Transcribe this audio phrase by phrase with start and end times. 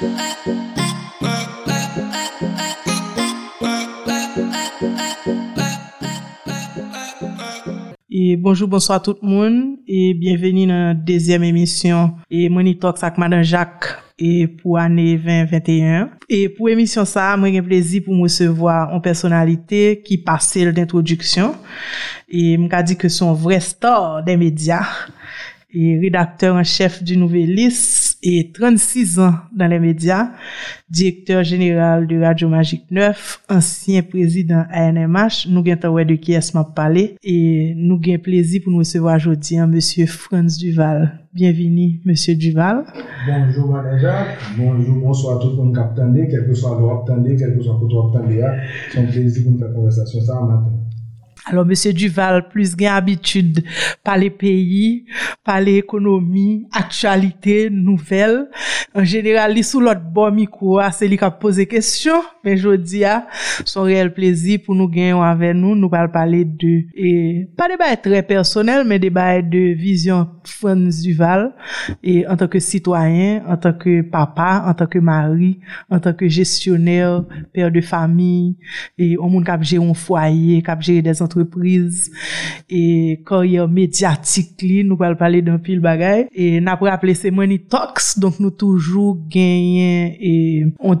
[0.00, 0.06] Et
[8.36, 14.48] bonjour, bonsoir tout moun et bienveni nan dezyem emisyon et Monitox ak Madan Jacques et
[14.48, 16.08] pou ane 2021.
[16.30, 20.64] Et e pou emisyon sa, mwen gen plezi pou mwen sevoa an personalite ki pase
[20.64, 21.52] l d'introduksyon
[22.24, 24.80] et mwen ka di ke son vre star den media
[25.76, 30.30] et redakteur an chef du Nouvelis et 36 ans dans les médias,
[30.88, 37.16] directeur général de Radio Magique 9, ancien président ANMH, nous avons de qui est parler
[37.22, 41.20] et nous avons plaisir pour nous recevoir aujourd'hui monsieur Franz Duval.
[41.32, 42.84] Bienvenue, monsieur Duval.
[43.26, 44.38] Bonjour, madame Jacques.
[44.58, 47.78] Bonjour, bonsoir à tout le monde qui attendait, quel que soit l'heure quel que soit
[47.80, 48.44] le temps attendez.
[48.90, 50.72] C'est un plaisir pour nous faire conversation ça matin.
[51.46, 53.64] Alors, Monsieur Duval, plus gain habitude
[54.04, 55.04] par les pays,
[55.44, 58.48] par l'économie, actualité, nouvelles.
[58.94, 62.22] En général, li sous l'autre bon micro, c'est lui qui a posé question.
[62.44, 63.04] Mais je dis,
[63.64, 67.76] son réel plaisir pour nous gagner avec nous, nous allons parler de, et pas des
[67.76, 71.52] bails très personnels, mais des bails de vision Franz Duval,
[72.02, 76.12] et en tant que citoyen, en tant que papa, en tant que mari, en tant
[76.12, 78.56] que gestionnaire, père de famille,
[78.98, 82.10] et au monde qui a géré un foyer, qui a géré des entreprise.
[82.68, 87.30] Et carrière médiatique li nous allons parler d'un pile bagay et n'a pas appelé c'est
[87.30, 88.18] Money Talks.
[88.18, 91.00] Donc nous toujours gagner et on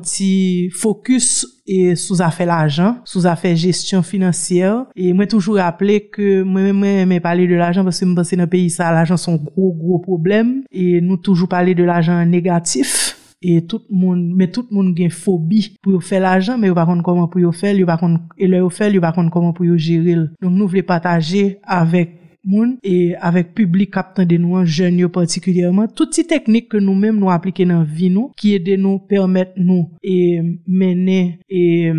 [0.72, 4.86] focus et sous affaire l'argent, sous affaire gestion financière.
[4.96, 8.70] Et moi toujours rappeler que moi même parler de l'argent parce que penser dans pays
[8.70, 10.62] ça l'argent sont gros gros problème.
[10.72, 14.94] Et nous toujours parler de l'argent négatif et tout le monde mais tout le monde
[14.98, 17.98] a une phobie pour faire l'argent mais pas contre comment pour faire il pas
[18.36, 20.14] et le faire il pas comment pour gérer.
[20.14, 26.14] Donc nous voulons partager avec moun et avec public captant de nous jeunes particulièrement toutes
[26.14, 29.90] ces techniques que nous mêmes nous appliquer dans vie nous qui aident nous permettre nous
[30.02, 31.92] et mener et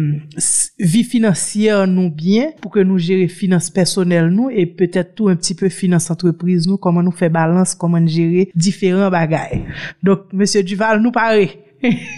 [0.80, 5.36] vie financière nous bien pour que nous gérer finances personnelles nous et peut-être tout un
[5.36, 9.62] petit peu finance entreprise nous comment nous faire balance comment gérer différents bagages
[10.02, 11.60] donc monsieur Duval nous paraît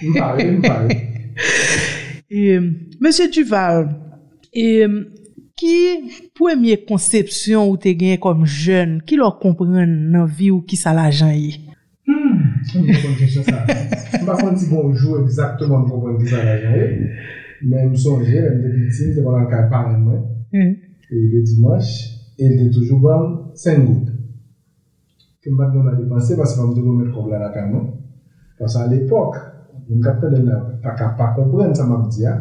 [0.04, 1.10] nous paraît nous paraît
[2.30, 2.60] et
[3.02, 3.96] monsieur Duval
[4.54, 4.86] et
[5.60, 5.74] Ki
[6.34, 10.96] premye konsepsyon ou te genye kom jen, ki lor kompren nan vi ou ki sa
[10.98, 11.52] la jan yi?
[12.10, 12.40] Hmm,
[12.74, 13.62] mwen kon kèche sa.
[14.24, 17.12] Mwen kon ti bonjou exactement mwen kon ki sa la jan yi,
[17.64, 20.24] Men mwen sonje, mwen de bitim, te ban an kaj paran mwen.
[20.56, 20.74] Hmm.
[21.14, 24.10] E le dimanche, e de toujou ban sen gout.
[25.44, 27.86] Ke mwen kon la depanse, pas mwen te kon met kon la la kan mwen.
[28.58, 29.38] Pas an l'epok,
[29.86, 32.36] mwen kapte den la, pa ka pa kompren sa mwen di ya.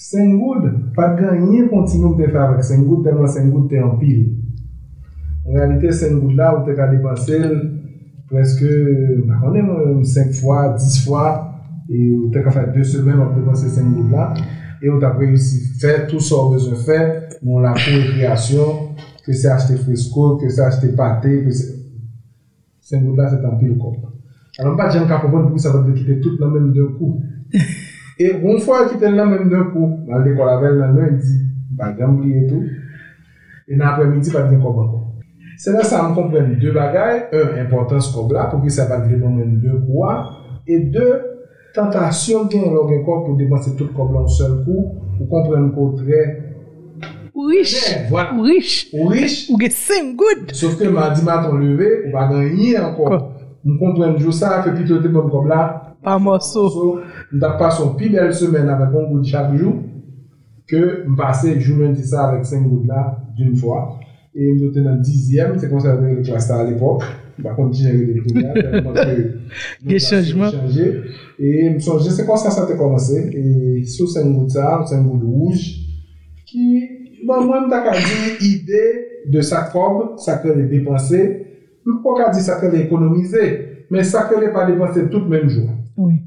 [0.00, 0.64] Sengoud,
[0.96, 4.22] pa ganyen kontinou te fè avèk Sengoud, tenwa Sengoud te anpil.
[5.44, 7.36] En realite, Sengoud la, ou te ka depanse,
[8.30, 8.70] preske,
[9.28, 9.66] bakone,
[10.08, 11.26] 5 fwa, 10 fwa,
[11.90, 14.30] ou te ka fè 2 semen, ou te depanse Sengoud la,
[14.80, 17.02] e ou ta preyousi fè, tout sa ou bezon fè,
[17.44, 21.68] moun la pou e kreasyon, ke se achete fresko, ke se achete pate, ke se...
[22.88, 24.00] Sengoud la, se tanpil kop.
[24.56, 27.20] Anon pa jen kapopon, pou sa va dekite tout nan men de kou.
[28.20, 31.06] E goun fwa ki ten nan menm den pou, nan de dekol lavel nan lè,
[31.22, 31.38] di,
[31.78, 32.60] bagan mli etou,
[33.64, 34.98] e nan apre midi pa den kob bako.
[35.60, 39.00] Se nan sa m kompren de bagay, un, importans kob bla, pou ki sa pa
[39.06, 40.18] gri nan menm den kou a,
[40.68, 41.06] e de,
[41.72, 45.96] tentasyon gen lor gen kob pou demanse tout kob blan sèl kou, pou kompren kou
[46.02, 46.22] tre,
[47.40, 48.36] Ou riche, ou voilà.
[48.42, 50.50] riche, ou riche, ou ge sen goud.
[50.52, 53.06] Sof ke mandi mat on leve, ou bagan yi an anko.
[53.64, 55.62] m konpren jou sa, fe pitote pou m kom la,
[56.04, 56.66] pa moso.
[57.30, 59.74] m tak pason pi bel semen avèk an gout chak jou,
[60.70, 63.04] ke m pase jounen ti sa avèk sen gout la,
[63.36, 63.82] d'un fwa,
[64.32, 67.04] e m noten an dizyem, se konserve le klasta al epok,
[67.40, 70.56] ba konti jenye de kou ya, telman chanjman,
[71.36, 75.20] e m sonje se konserve sa te komanse, e sou sen gout sa, sen gout
[75.26, 75.68] rouj,
[76.48, 76.66] ki,
[77.28, 78.84] m mwen tak a di ide
[79.28, 81.20] de sa kob, sa ke le depanse,
[81.86, 83.44] Mpo ka di sa ke le ekonomize,
[83.90, 85.70] men sa ke le pa depanse tout menjou.
[85.96, 86.20] Oui.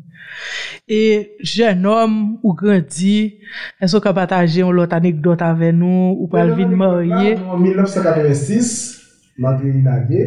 [0.89, 3.39] E jen om ou grandi,
[3.80, 7.38] en so ka pataje yon lot anekdot ave nou ou pal vin marye.
[7.38, 8.74] En 1986,
[9.39, 10.25] mandri inage,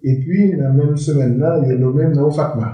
[0.00, 2.70] e pi nan men semen nan, yon nomen nan ou Fatma.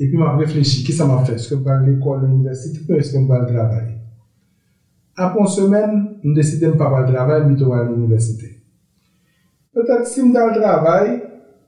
[0.00, 1.36] E pi man reflechi, ki sa man fe?
[1.38, 3.92] Eske m pal l'ekol, l'universite, ou eske m pal travay?
[5.22, 5.94] Apon semen,
[6.24, 8.61] m deside m pa pal travay, mi to wal l'universite.
[9.74, 11.22] Peut-être si je vais au travail,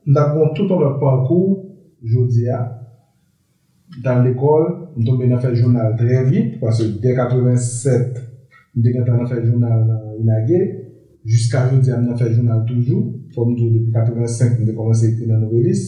[0.05, 1.65] je vais tout dans parcours,
[2.03, 2.45] je dis,
[4.03, 4.65] dan l'ekol,
[4.97, 8.17] m tombe nan fè jounal drè vit, pwase dè 87,
[8.75, 10.61] m dek nan fè jounal nan inage,
[11.25, 13.03] jiska joun di an nan fè jounal toujou,
[13.35, 15.85] fòm tou depi 85, m dek komanse ekri nan novelis,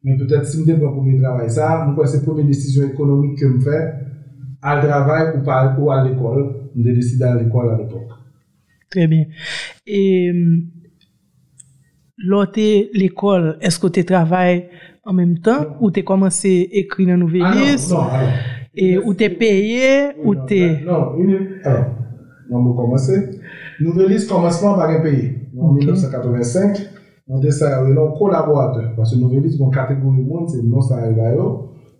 [0.00, 3.48] Men petèt si mde pou mwen travay sa, mwen kwa se pweme desisyon ekonomik ke
[3.50, 3.80] mwen fè,
[4.64, 6.38] al travay ou al l'ekol,
[6.72, 8.14] mwen de deside al l'ekol al epok.
[8.94, 9.20] Trè bè.
[12.20, 14.58] E lò te l'ekol, esko te travay
[15.08, 16.52] an mèm tan, ou te komanse
[16.82, 17.88] ekri nan nouvelis?
[17.90, 18.46] Ah non, non, non.
[18.70, 20.60] E ou te peye, ou te...
[20.84, 21.50] Non, non,
[22.50, 23.18] nan mwen komanse.
[23.80, 25.28] Nouvelis komanseman bagen peye.
[25.60, 26.84] En 1985,
[27.30, 28.88] On te sa yon kolaboratèr.
[28.96, 31.44] Pase nouvelis yon kategori moun, se non sa yon bayo.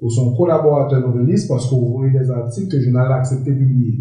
[0.03, 4.01] Ou son kolaboratèr nouvelis, paske ou voye des artik ke jounal la aksepte publiye.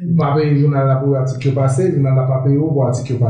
[0.00, 2.82] Ou pa veye jounal la pou artik yo pase, jounal la pa peye ou pou
[2.88, 3.20] artik yo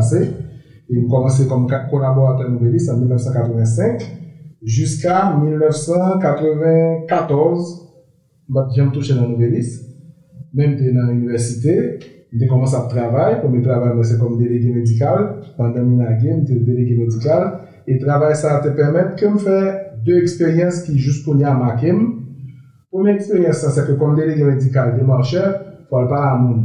[0.85, 0.89] pase.
[0.89, 4.03] E yon komanse kom kolaboratèr nouvelis an 1985.
[4.65, 7.65] Juska 1994,
[8.49, 9.81] bat jem touche nan nouvelis.
[10.53, 11.99] Mem te nan universite.
[12.35, 15.21] Mwen te komanse ap travay, pou mwen travay mwen se kom delege medikal,
[15.55, 17.45] pandan mwen a gen, mwen te delege medikal,
[17.87, 19.59] e travay sa te permette ke mwen fè
[20.03, 22.01] de eksperyans ki jous pou nye amakem.
[22.91, 25.45] Pou mwen eksperyans sa se ke kom delege medikal de manche,
[25.87, 26.65] fòl pa la moun.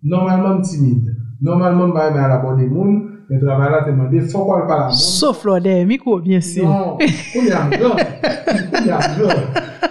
[0.00, 1.12] Normalman timide.
[1.44, 2.70] Normalman mwen mwen a la bon de
[3.28, 4.98] le travay la te mande, fok wale pala moun.
[5.00, 6.62] Sof lò de mikou, bien si.
[6.64, 8.00] Non, kou yam glan,
[8.70, 9.44] kou yam glan.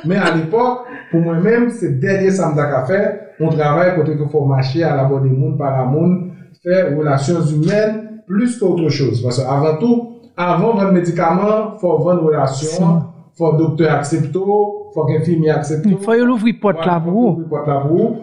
[0.09, 3.00] Men an epok, pou mwen men, se denye sam da ka fe,
[3.39, 6.18] moun travay kote ke fò mache ala bon de moun, pala moun,
[6.63, 9.24] fe relasyon zumen, plus ke outre chos.
[9.24, 13.00] Vase avan tou, avan ven medikaman, fò ven relasyon,
[13.39, 14.59] fò doktor aksepto,
[14.94, 15.97] fò gen film aksepto.
[16.06, 17.33] Fò yo louvri pot la vou.
[17.33, 18.13] Louvri pot la vou.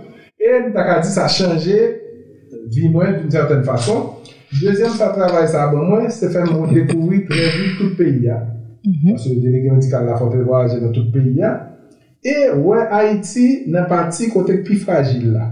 [0.40, 1.80] E, mwen ta ka di, sa chanje
[2.70, 4.14] vi mwen d'une certaine fason.
[4.50, 8.40] Dezyen sa travay sa ban mwen, se fè moun dekouvri previ tout peyi ya.
[8.82, 11.52] Monsye delege medikal la fote voyaje nan tout peyi ya.
[12.26, 15.46] E wè Haiti nan pati kote pi fragil la.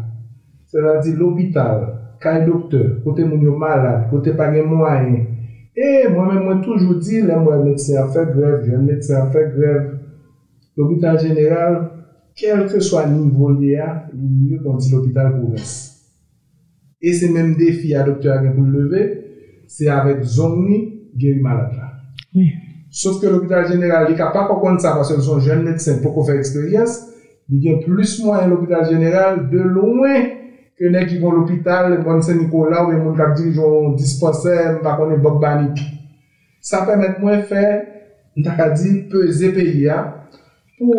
[0.69, 1.85] Se la di l'opital,
[2.21, 5.21] kaj doktor, kote moun yo malade, kote pa gen mwayen.
[5.79, 9.29] E mwen mwen mwen toujou di, lè mwen medisyen a fè grev, jen medisyen a
[9.31, 9.93] fè grev.
[10.75, 11.79] L'opital general,
[12.39, 15.88] kelke swa nivou li ya, li mwen konti l'opital kou res.
[17.01, 19.03] E se menm defi a doktor gen pou leve,
[19.71, 20.79] se avèk zon ni
[21.15, 21.93] geri malade la.
[22.35, 22.49] Oui.
[22.91, 26.27] Sof ke l'hôpital general li ka pa kokon sa, pasè son jen medsen pou kon
[26.27, 26.97] fè eksperyans,
[27.53, 30.33] li gen plus mwen l'hôpital general de louen
[30.79, 35.23] ke nek ki kon l'hôpital, mwen se Nikola ou mwen kap dirijon disponsèm, pa konen
[35.23, 35.79] bok banik.
[36.65, 37.65] Sa pèmèt mwen fè,
[38.35, 40.01] mwen tak a di, peze peyi ya.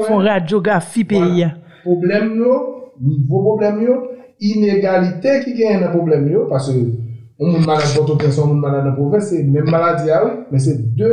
[0.08, 1.52] Fon radiografi peyi ya.
[1.84, 2.56] Problem yo,
[3.04, 4.00] nivou problem yo,
[4.40, 6.74] inegalite ki gen nan problem yo, parce
[7.40, 10.76] ou moun malade Port-au-Prince, moun malade nan province, se men malade ya ou, men se
[10.76, 11.12] de,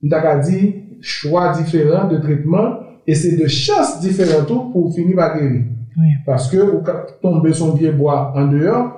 [0.00, 0.62] nou tak a di,
[1.04, 5.66] chwa diferent de tretman, e se de chas diferent ou pou fini ba geri.
[5.98, 6.14] Oui.
[6.24, 6.80] Parce que ou
[7.20, 8.88] tombe son vieboa an deyon,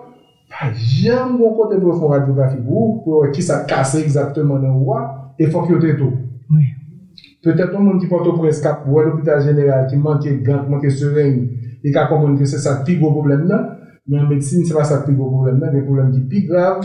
[0.55, 4.95] pa jem moun kote pou fon radiografi ou, pou ki sa kase exactement nan ou
[4.95, 6.15] a, e fok yo te tou.
[6.55, 6.71] Oui.
[7.43, 10.95] Petè ton moun ki poto preskap, kap, ou an l'hôpital général, ki manke gant, manke
[10.95, 11.43] sereng,
[11.85, 13.77] seren, e ka kompon ki se sa pi go problem nan,
[14.09, 16.81] men medsine se pa sa pi go problem nan, gen problem ki pi grav,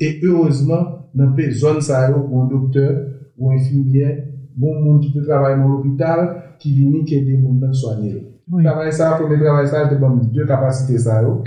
[0.00, 2.94] e heurezman nan pe zon sa yo pou un doktor,
[3.38, 4.08] ou enfimye,
[4.56, 6.24] bon moun ki te travaye moun l'opital,
[6.58, 8.24] ki vini ke de moun nan soanye.
[8.48, 11.42] Travaye sa, pou de travaye sa, te bom de kapasite sa yo,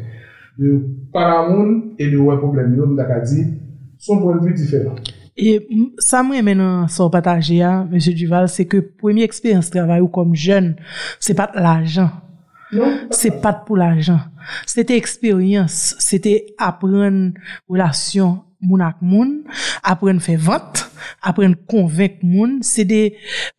[0.59, 0.77] de
[1.11, 3.47] para moun, e de wè problem yo, mdaka di,
[3.99, 5.11] son pou l'vite diferent.
[5.41, 5.57] E
[6.03, 7.97] sa mwen menan son pataje ya, M.
[8.19, 10.75] Duval, se ke pwemi eksperyans travaye ou kom jen,
[11.23, 12.11] se pat l'ajan.
[13.11, 14.21] Se pat pou l'ajan.
[14.69, 17.23] Se te eksperyans, se te apren
[17.69, 19.41] relasyon moun ak moun,
[19.83, 20.85] apren fe vant,
[21.25, 23.01] apren konvek moun, se de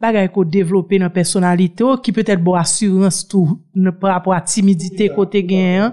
[0.02, 5.42] bagay ko devlope nan personalite ou ki peutet bo asurans tou nan prapwa timidite kote
[5.46, 5.92] gen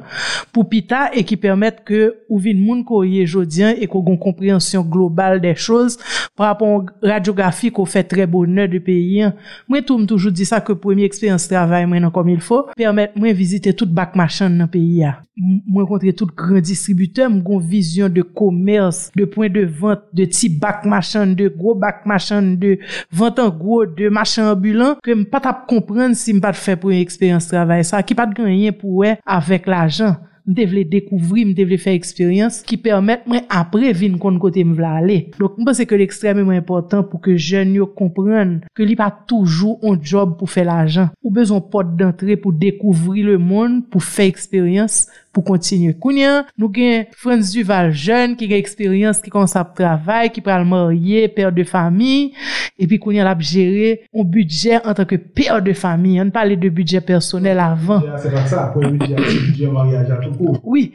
[0.54, 4.20] pou pita e ki permette ke ou vin moun ko ye jodien e ko gon
[4.22, 5.98] komprensyon global de chouz
[6.38, 9.30] prapwa radiografi ko fe tre boner de peyi.
[9.70, 12.66] Mwen tou m toujou di sa ke premi eksperyans travay mwen nan kom il fo,
[12.78, 15.18] permette mwen vizite tout bak machan nan peyi ya.
[15.40, 20.02] Mwen kontre tout gran distributeur, mwen gon vizyon de komers, puissance de points de vente,
[20.14, 22.80] de petits bacs machin, de gros bacs machin, de
[23.12, 26.54] vente en gros, de machin ambulant, que je ne pas comprendre si je ne pas
[26.54, 27.84] faire pour une expérience travail.
[27.84, 30.16] Ça qui pas de gagner pour ouais avec l'argent.
[30.58, 34.64] Te vle dekouvri, m te vle fè eksperyans ki pèrmèt mwen apre vin kon kote
[34.66, 35.20] m vle ale.
[35.40, 38.98] Donk m pò se ke l'ekstremè mwen important pou ke jen yo komprenn ke li
[39.00, 41.12] pa toujou on job pou fè l'ajan.
[41.24, 45.94] Ou bezon pot d'antre pou dekouvri le moun, pou fè eksperyans, pou kontinye.
[46.02, 51.28] Kounyen, nou gen Frans Duval jen ki gen eksperyans ki konsap travay, ki pral morye,
[51.36, 52.32] pèr de fami,
[52.80, 56.18] epi kounyen la ap jere ou budget an tanke pèr de fami.
[56.22, 58.04] An pale de budget personel avan.
[58.24, 60.94] Se pa sa, pou budget, budget mariage a tout Oui.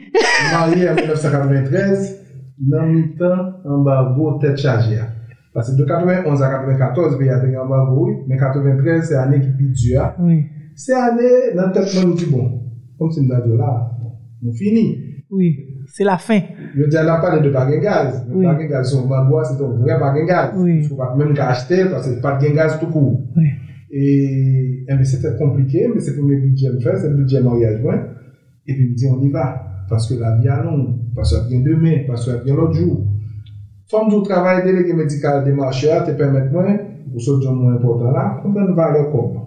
[0.51, 2.21] Marié en 1993,
[2.67, 4.99] nan mi tan, an ba go tèt chajè.
[5.53, 9.39] Parce que de 91 à 94, il y a des embargo, mais 93, c'est l'année
[9.39, 10.13] qui pit dur.
[10.19, 10.43] Oui.
[10.75, 12.59] C'est l'année, dans le tête, on dit bon,
[12.99, 13.91] comme c'est une là,
[14.45, 14.97] on finit.
[15.31, 15.55] Oui.
[15.87, 16.39] C'est la fin.
[16.75, 18.25] Je dis, on a parlé de baguette gaz.
[18.29, 18.45] Le Oui.
[18.45, 20.51] baguette gaz, c'est un embargo, c'est un vrai baguette gaz.
[20.57, 20.79] Oui.
[20.79, 23.21] Il faut pas même qu'à acheter parce que pas de gaz tout court.
[23.37, 23.47] Oui.
[23.91, 27.15] Et, eh bien, c'était compliqué, mais c'est le premier budget que je fais, c'est le
[27.15, 27.81] budget mariage.
[27.81, 27.93] moi.
[28.67, 31.47] et puis me dit on y va, parce que la vie est longue, parce qu'elle
[31.47, 33.05] vient demain, parce qu'elle vient l'autre jour.
[33.87, 36.65] Femme du travail délégué médical des marchés, te permet moi,
[37.11, 39.39] pour ce qui est moins important là, comprendre valeur comme.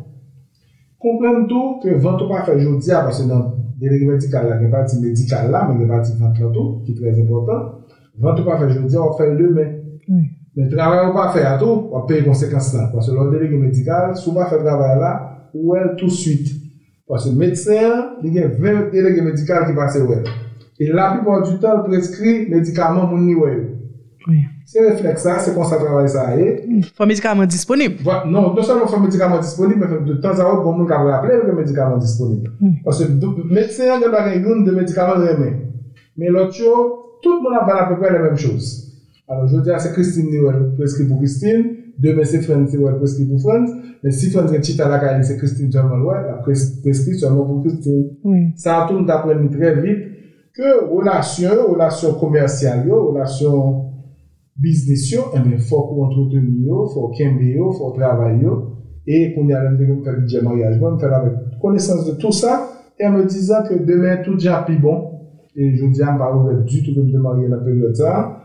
[0.98, 4.60] Comprendre tout que vente pas fait aujourd'hui, ah, parce que dans délégué médical là, il
[4.60, 6.82] y a une partie médicale là, mais il y a une partie vente là tout,
[6.84, 7.78] qui est très important.
[8.18, 9.70] Vente pas fait aujourd'hui, on fait demain.
[10.08, 10.22] Oui.
[10.56, 12.90] Mais travail ou pas fait à tout, on paye conséquences là.
[12.92, 16.48] Parce que le délégué médical, souvent fait travail là, ou elle tout de suite.
[17.08, 20.18] Pwase medsen, li gen 20 delege medikal ki pase wè.
[20.76, 23.62] E la pipon du tan preskri medikaman moun ni wè yo.
[24.26, 24.42] Oui.
[24.68, 26.50] Se refleks sa, se kon sa travay sa e.
[26.98, 28.02] Fwa medikaman disponib.
[28.04, 31.00] Non, non salman fwa medikaman disponib, men fwa de tan sa wè bon moun ka
[31.06, 32.50] wè aple, fwa medikaman disponib.
[32.84, 33.08] Pwase
[33.54, 35.54] medsen gen bagen yon de medikaman remè.
[36.20, 36.74] Men lot yo,
[37.24, 38.87] tout moun apan apèpè le mèm chouz.
[39.30, 41.64] Alors, jodi a se Christine ni wèl preski pou Christine,
[42.00, 45.10] demè se Frans ni wèl preski pou Frans, men si Frans gen chita la ka
[45.18, 48.06] li se Christine chanman wèl, la preski chanman pou Christine.
[48.24, 48.46] Oui.
[48.56, 50.06] Sa atoun tapwen ni tre vit
[50.56, 53.76] ke relasyon, relasyon komersyal yo, relasyon
[54.64, 58.56] biznis yo, eh eme fòk ou entreten yo, fòk kembe yo, fòk travay yo,
[59.04, 61.20] e koun yalèm de gen fèk diye maryajman, fèk la
[61.60, 62.62] konesans de tout sa,
[62.96, 65.04] e me dizan ke demè tout diya pi bon,
[65.52, 68.37] e jodi a mba wèl du tout de marye la periode sa,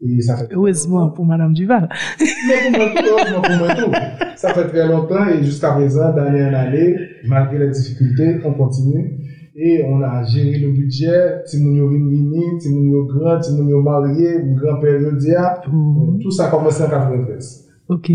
[0.00, 1.88] et ça fait Heureusement pour Madame Duval.
[2.20, 3.92] mais pour moi, tout, heureusement pour moi, tout.
[4.36, 6.94] Ça fait très longtemps et jusqu'à présent, d'année en année,
[7.26, 9.12] malgré les difficultés, on continue.
[9.58, 13.54] Et on a géré le budget, si nous sommes vini, si nous sommes grands, si
[13.54, 15.00] nous sommes mariés, mon grand-père,
[15.38, 16.18] ah, Mhm.
[16.22, 17.66] tout ça a commencé en 93.
[17.88, 18.10] Ok.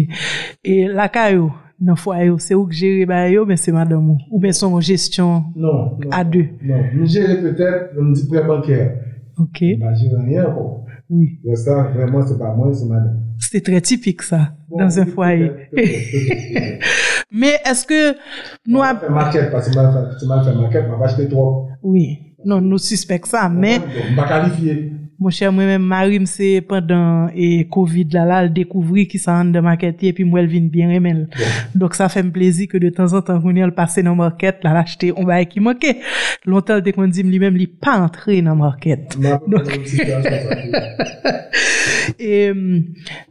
[0.64, 4.08] Et la caillou, dans le foyer, c'est où que gérer ba yo, mais c'est madame
[4.12, 4.18] ou.
[4.30, 6.10] Ou bien son gestion Non, non.
[6.12, 6.46] à deux?
[6.64, 9.00] Non, nous gérons peut-être, on dit prêt bancaire.
[9.40, 9.62] Ok.
[9.80, 10.86] N'a géré rien encore.
[11.12, 11.39] Oui.
[11.44, 13.20] Mais ça, vraiment, c'est pas moi, c'est madame.
[13.38, 15.51] C'est très typique ça, Bon, dans un foyer.
[17.34, 18.13] Mais est-ce que
[18.68, 18.96] nous On a...
[18.96, 21.68] faire maquette, parce que c'est mal fait- fait maquette, on va acheter trop.
[21.84, 22.20] Oui.
[22.46, 23.80] Non, nous suspectons ça, mais
[24.12, 24.91] On va qualifier.
[25.22, 29.60] Mon cher moi-même, Marim, c'est pendant et Covid là, là, elle découvrit qui s'en de
[29.60, 31.30] market et puis moi, elle vient bien remel.
[31.75, 34.63] Donc ça fait un plaisir que de temps en temps, on y passer dans market,
[34.63, 35.98] là, l'acheter, on va qui manquait.
[36.44, 39.16] Longtemps, dès qu'on dit lui-même, il pas entré dans market.
[39.16, 40.04] Comme ça.
[42.20, 42.86] Et, hum,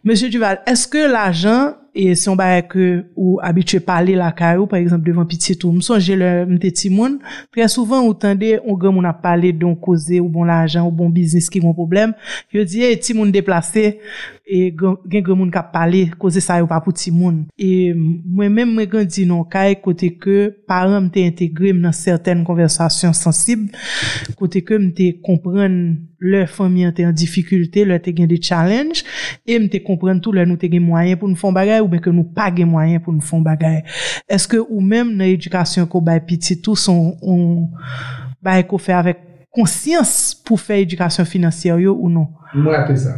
[0.04, 4.66] Monsieur Duval, est-ce que l'argent, et si on va que, ou habitué parler la caillou,
[4.66, 7.18] par exemple, devant petit tout, me songe le ti moun,
[7.52, 10.90] très souvent, ou tendez, on grand moun a parlé d'un causé, ou bon l'argent, ou
[10.90, 12.14] bon business qui ont problème,
[12.52, 13.98] je dis, ti moun déplacé,
[14.46, 17.46] et gen grand moun qui a parlé, causé ça, ou pas pour ti moun.
[17.58, 23.12] Et, hum, moi-même, moi, grandi non caille, côté que, parents m'te intégré dans certaines conversations
[23.12, 23.70] sensibles,
[24.36, 29.04] côté que m'te comprendre lè fòmi an te an difikultè, lè te gen de challenge,
[29.48, 31.88] e m te kompren tout lè nou te gen mwayen pou nou fon bagay, ou
[31.90, 33.80] ben ke nou pa gen mwayen pou nou fon bagay.
[34.30, 37.70] Eske ou mèm nan edukasyon ko bay piti tou son, on,
[38.44, 39.24] bay ko fè avèk
[39.54, 42.28] konsyans pou fè edukasyon finansyè yo ou non?
[42.54, 43.16] Mwen apè sa.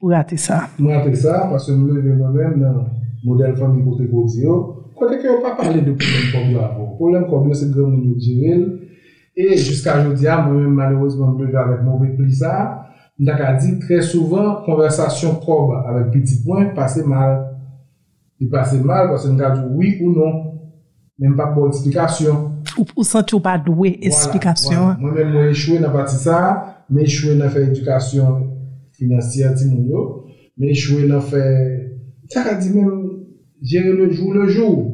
[0.00, 0.62] Mwen apè sa.
[0.78, 2.80] Mwen apè sa, pasè mwen lè mwen mèm nan
[3.24, 4.56] model fòmi kote kote yo,
[4.94, 6.90] kote ki yo pa pale de problem kote yo avon.
[7.00, 8.64] Problem kote yo se gen moun yo direl,
[9.34, 12.54] E jiska jodi a, mwen men malerouzman mwen leve avèk mouve plisa,
[13.18, 17.40] mwen tak a di, tre souvan, konversasyon prob avèk piti pwen, pase mal.
[18.38, 20.42] Di pase mal, pase mwen ka di oui ou non.
[21.18, 22.38] Men pa pou eksplikasyon.
[22.82, 24.96] Ou santi ou pa dwe eksplikasyon.
[24.98, 26.38] Mwen men mwen echwe nan pati sa,
[26.90, 28.40] mwen echwe nan fè edukasyon
[28.98, 30.02] finansyen ti moun yo,
[30.58, 31.44] mwen echwe nan fè,
[32.34, 32.90] tak a di men,
[33.62, 34.88] jere le jou le jou.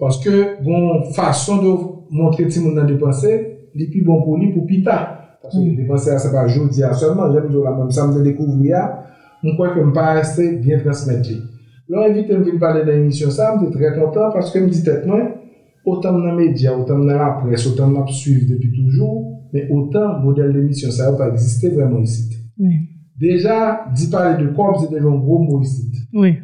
[0.00, 1.72] Paske, bon, fason do
[2.14, 3.34] montre ti moun nan depanse,
[3.74, 5.16] li plus bon pour lui, pour pita.
[5.42, 5.76] Parce que Mm.
[5.76, 8.76] dépenser, c'est pas jodi à seulement, j'aime dire la même, ça me découvrir,
[9.42, 11.30] on croit que me pas assez bien transmettre.
[11.88, 14.82] Là, invité me venir parler de l'émission, ça, me très content parce que me dit
[14.84, 15.18] tête moi,
[15.84, 20.20] autant dans les médias, autant dans la presse, autant m'a suivre depuis toujours, mais autant
[20.20, 22.28] modèle d'émission, ça n'a pas existé vraiment ici.
[22.58, 22.74] Oui.
[23.18, 25.90] Déjà, dit parler de corps, c'est déjà un gros mot ici.
[26.14, 26.36] Oui.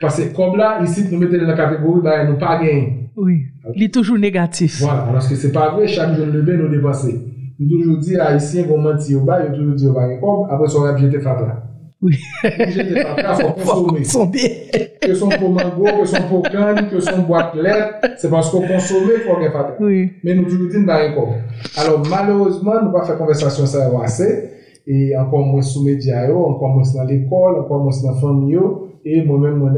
[0.00, 3.10] Parce que comme là, ici, nous mettons dans la catégorie, bah, nous pas gagné.
[3.16, 3.42] Oui.
[3.74, 4.80] Il est toujours négatif.
[4.80, 7.20] Voilà, alors que c'est pas vrai, chaque jour levé, nous dépenser.
[7.58, 10.08] Nous toujours dit, haïtiens vont mentir au bas, ils toujours dit au bas,
[10.50, 11.64] après, son rêve, j'étais fatra.
[12.00, 12.16] Oui.
[12.42, 14.70] J'étais fatra, faut consommer.
[15.02, 18.62] Que son pot mango, que son pot canne, que son boîte lettre, c'est parce qu'on
[18.62, 19.74] consomme, faut qu'il fatra.
[19.80, 20.12] Oui.
[20.24, 21.34] mais nous toujours disons pas encore.
[21.76, 24.50] Alors malheureusement, nous pas faire conversation ça va assez
[24.86, 28.58] et encore moins sous médias, encore moins dans l'école, encore moins dans la famille,
[29.04, 29.70] et moi-même, moi,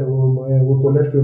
[0.65, 1.23] reconnaître que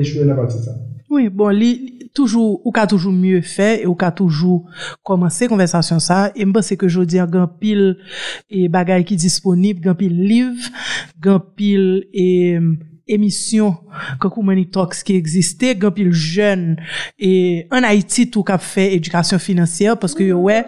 [0.00, 0.72] je suis dans partie ça.
[1.10, 4.70] Oui, bon, li, toujours, ou ka toujours mieux fait, et ou ka toujours
[5.02, 7.98] commencer conversation ça, et pense que je gan pile,
[8.48, 10.62] et bagay qui disponible, gan pile livre,
[11.40, 12.58] pile, et,
[13.08, 13.76] émission
[14.20, 16.76] Kakou Money Talks qui existait, grand pile jeune
[17.18, 20.64] et en Haïti tout cap fait éducation financière parce que ouais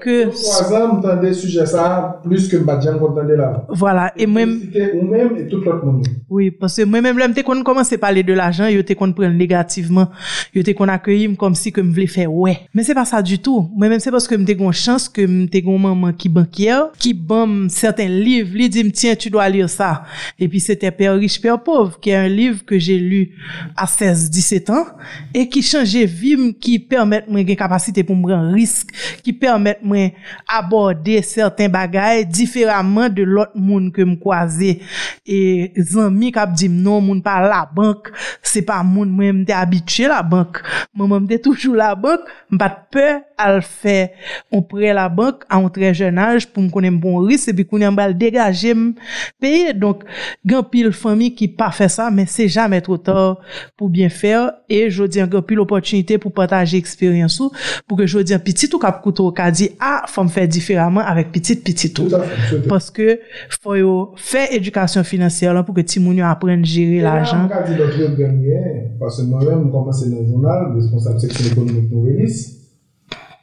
[0.00, 3.66] que trois ans des sujets ça plus que là.
[3.68, 4.60] Voilà et même
[4.94, 6.06] ou même et tout l'autre monde.
[6.28, 8.92] Oui, parce que moi même là quand on commence à parler de l'argent, yo te
[8.92, 10.08] qu'on prend négativement,
[10.54, 12.60] yo te qu'on accueille comme si que me voulais faire ouais.
[12.74, 13.70] Mais c'est pas ça du tout.
[13.76, 17.14] Moi même c'est parce que me une chance que me une maman qui banquière qui
[17.14, 20.04] bam certains livres, lui dit tiens tu dois lire ça.
[20.38, 23.32] Et puis c'était Père riche père pauvre Pauvre, qui est un livre que j'ai lu
[23.76, 24.86] à 16-17 ans
[25.34, 28.88] et qui changeait vie, qui permet moi une capacité pour me prendre risque,
[29.22, 30.10] qui permet moi
[30.48, 34.80] aborder certains bagages différemment de l'autre monde que me croiser.
[35.26, 38.10] Et amis qui dit non, monde pas la banque,
[38.42, 40.62] c'est pas monde moi m'étais habitué la banque.
[40.94, 42.20] Moi m'étais toujours la banque,
[42.58, 44.08] pas peur à le faire.
[44.50, 47.52] On prêt la banque à un très jeune âge pour me connaître bon risque et
[47.52, 48.74] puis qu'on va le dégager
[49.38, 49.72] payer.
[49.74, 50.04] Donc,
[50.44, 53.40] grand pile famille qui pa fè sa, men se jamè tro tor
[53.78, 57.52] pou bien fèr, e jodi an gopi l'opportunite pou pataje eksperyansou,
[57.86, 61.06] pou ke jodi an pitit ou kap koutou ka di, a, ah, fòm fè diferaman
[61.06, 62.22] avèk pitit pitit ou.
[62.70, 63.18] Paske
[63.58, 67.46] fò yo fè edukasyon finansyè lan pou ke ti moun yo apren jiri l'ajan.
[67.46, 68.62] E la, mwen ka di lòt lòt ganyè,
[69.00, 72.44] pasè mwen mè mwen komanse nan jounal, responsable seksyon ekonomik nou venis,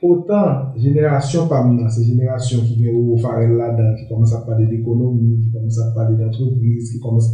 [0.04, 4.42] Otan, jenerasyon pa mounan, se jenerasyon ki gen ou farel la dan, ki komanse a
[4.44, 7.32] pade de ekonomi, ki komanse a pade de antreprise, ki komanse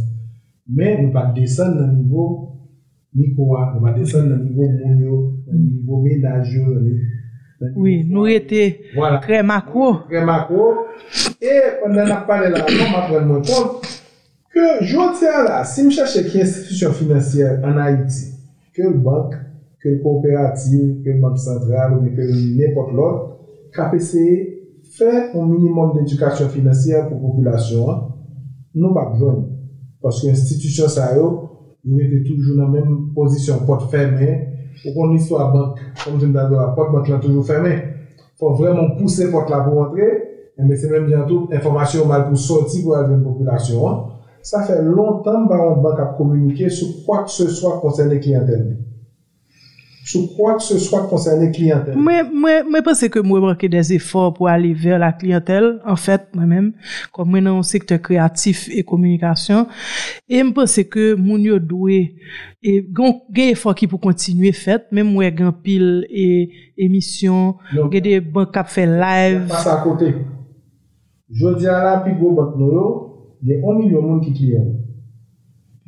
[0.76, 2.50] men nou pa desen nan nivou
[3.16, 7.16] mikowa, nou pa desen nan nivou moun yo, nan nivou menaj yo, nan nivou...
[7.76, 8.62] Oui, nou rete
[9.20, 9.90] kre makwo.
[10.08, 10.68] Kre makwo.
[11.44, 13.88] E, pandan ap pale la, nan ma pren mwen kont,
[14.54, 18.30] ke joti an la, si m chache ki institusyon finansyer an Haiti,
[18.72, 19.36] ke l bank,
[19.82, 23.28] ke l kooperative, ke l bank sentral, ou ke l nepot lot,
[23.76, 24.24] KPC
[24.96, 28.06] fè un minimum d'edukasyon finansyer pou populasyon,
[28.80, 29.49] nou pa bjoni.
[30.02, 31.14] Parce que l'institution, ça
[31.84, 34.46] nous était toujours dans la même position, porte fermée.
[34.86, 37.82] Ou qu'on histoire banque, comme je me disais, la porte banque est toujours fermée.
[38.16, 40.30] Il faut vraiment pousser la porte là pour entrer.
[40.58, 43.88] Mais c'est même bientôt information mal pour sortir pour la jeune population.
[43.88, 44.04] Hein.
[44.42, 48.14] Ça fait longtemps que la banque a communiqué sur quoi que ce soit concernant
[50.10, 51.96] sou kwa k se swa konserne kliyantel?
[51.96, 56.10] Mwen pense ke mwen manke des efor pou ale ver la kliyantel, an en fèt
[56.10, 56.68] fait, mwen men,
[57.14, 59.66] kon mwen nan sektor kreatif e komunikasyon,
[60.26, 62.00] e mwen pense ke moun yo dwe
[62.60, 66.28] e gen efor ki pou kontinue fèt, men mwen gen pil e
[66.80, 67.54] emisyon,
[67.92, 69.46] gen de bank ap fè live.
[69.52, 70.12] Pas a kote.
[71.30, 72.86] Jodi a la pi go bot nou yo,
[73.46, 74.80] gen 1 milyon moun ki kliyantel.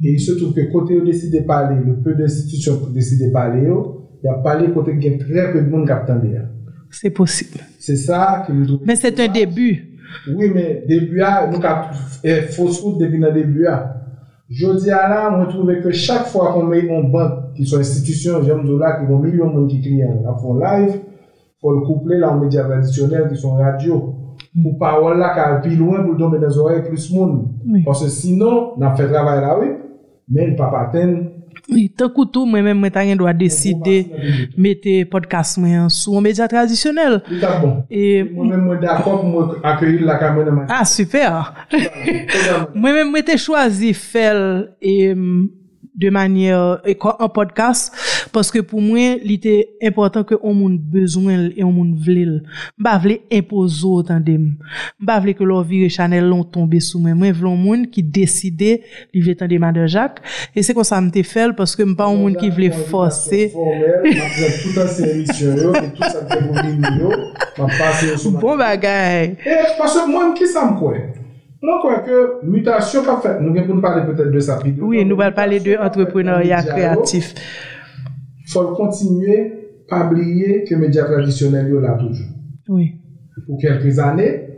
[0.03, 3.77] E se trouve ke kote yo deside pale, le peu d'institutyon deside pale yo,
[4.23, 6.45] ya pale kote gen trep e moun kap tande ya.
[6.93, 7.65] Se posible.
[7.81, 8.79] Se sa ki nou...
[8.87, 9.71] Men se te debu.
[10.35, 11.93] Oui, men debu ya, nou kap
[12.55, 13.79] foskout debi nan debu ya.
[14.53, 18.43] Jodi a la, mwen trouve ke chak fwa kon me yon bank ki son institusyon,
[18.45, 20.19] jem do la ki yon milyon moun ki kliyan.
[20.27, 20.99] La fon live,
[21.63, 24.03] fon kouple la ou media tradisyonel ki son radio.
[24.53, 27.47] Mou parol la ka pi louen pou do men den zorey plus moun.
[27.87, 29.71] Pwase sinon, nan fe travay la we,
[30.29, 31.17] men l pa paten
[31.99, 33.97] tan koutou mwen men mwen tan gen do a deside
[34.57, 37.21] mette podcast mwen sou an media tradisyonel.
[37.31, 40.71] Mwen men mwen de akop mwen akyeyi la kamen nan man.
[40.71, 41.53] Ah, super!
[42.75, 44.47] Mwen men mwen te chwazi fel
[44.81, 44.95] e...
[45.95, 47.93] de manière en podcast
[48.33, 52.43] parce que pour moi il était important que on monde besoin et on monde vle
[52.83, 54.57] pas vle imposer tandem
[55.05, 58.83] pas vle que leur vire Chanel long tomber sous moi moi un monde qui décidait
[59.15, 60.21] veut tendre Madame Jacques
[60.55, 63.53] et c'est comme ça me fait parce que pas un monde qui voulait forcer
[68.41, 69.37] bon bagay
[69.79, 70.95] parce que moi qui ça me quoi
[71.65, 73.41] non, quoi que mutation pas faite.
[73.41, 74.59] Nous allons parler peut-être de ça.
[74.81, 77.35] Oui, nous allons parler de entrepreneuriat créatif.
[78.47, 79.53] Faut continuer,
[79.89, 82.27] pas oublier que les médias traditionnels sont là toujours.
[82.69, 82.93] Oui.
[83.47, 84.53] Pour quelques années,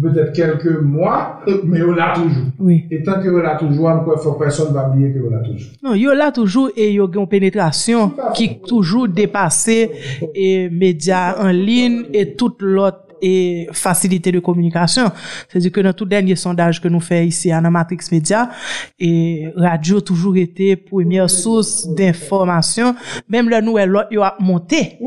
[0.00, 2.46] peut-être quelques mois, mais on là toujours.
[2.58, 2.86] Oui.
[2.90, 5.40] Et tant que on là toujours, il faut personne ne va oublier que on là
[5.40, 5.72] toujours.
[5.82, 9.90] Non, il là toujours et y a une pénétration qui toujours dépassé
[10.34, 15.10] et médias en ligne et toute l'autre et facilité de communication.
[15.48, 18.50] C'est-à-dire que dans tout dernier sondage que nous faisons ici à Matrix Media,
[18.98, 22.94] et radio toujours été première source d'information.
[23.28, 24.98] Même le nouvel il a monté.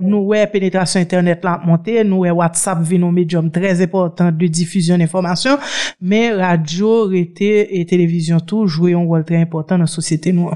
[0.00, 2.02] Nous, pénétration Internet a monté.
[2.04, 5.58] Nous, WhatsApp vit un médium très important de diffusion d'information.
[6.00, 10.32] Mais radio, été et télévision tout joué un rôle très important dans la société.
[10.32, 10.50] Nous.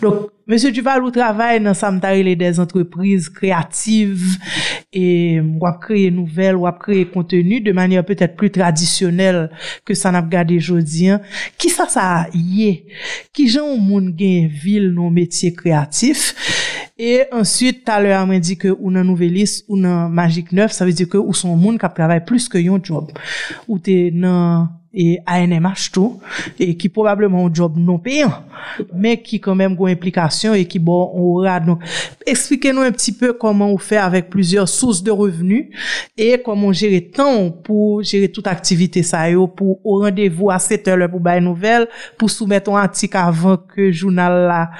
[0.00, 4.34] Donc, Monsie Duval ou travay nan samtare le des entreprise kreativ
[4.92, 9.46] e wap kreye nouvel, wap kreye kontenu de manye peut-et plus tradisyonel
[9.88, 11.24] ke san ap gade jodien.
[11.56, 12.84] Ki sa sa ye?
[13.32, 16.34] Ki jan ou moun gen vil nou metye kreatif?
[16.94, 20.84] E answit taler a mwen di ke ou nan nouvelis, ou nan magik neuf, sa
[20.84, 23.16] ve di ke ou son moun kap travay plus ke yon job.
[23.64, 24.68] Ou te nan...
[24.94, 26.20] et ANMH tout,
[26.58, 28.32] et qui probablement un job non payant,
[28.94, 31.80] mais qui quand même une implication et qui bon, aura donc.
[32.26, 35.66] Expliquez-nous un petit peu comment on fait avec plusieurs sources de revenus
[36.16, 39.24] et comment gérer temps pour gérer toute activité ça
[39.56, 43.80] pour au rendez-vous à 7 heures pour bailler nouvelle, pour soumettre un article avant que
[43.80, 44.70] le journal là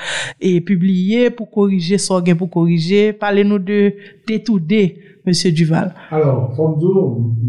[0.41, 3.13] est publié, pour corriger ce pour corriger.
[3.13, 3.95] Parlez-nous de
[4.29, 5.95] D2D Monsieur Duval.
[6.11, 6.79] Alors, comme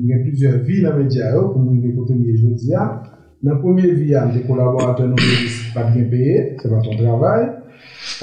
[0.01, 2.71] il y a plusieurs vies dans les médias pour nous écouter aujourd'hui.
[3.43, 5.15] Dans la première vie, a des collaborateurs non
[5.73, 7.51] pas bien payés, c'est pas ton travail.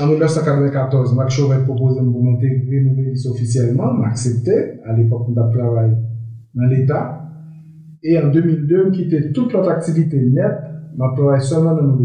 [0.00, 5.58] En 1994, Mac Chauvet proposé de m'intégrer Nouvelliste officiellement, m'a accepté à l'époque où je
[5.58, 5.92] travaillé
[6.54, 7.22] dans l'État.
[8.02, 10.58] Et en 2002, j'ai quitté toute l'autre activité nette,
[10.96, 11.96] m'a travaillé seulement dans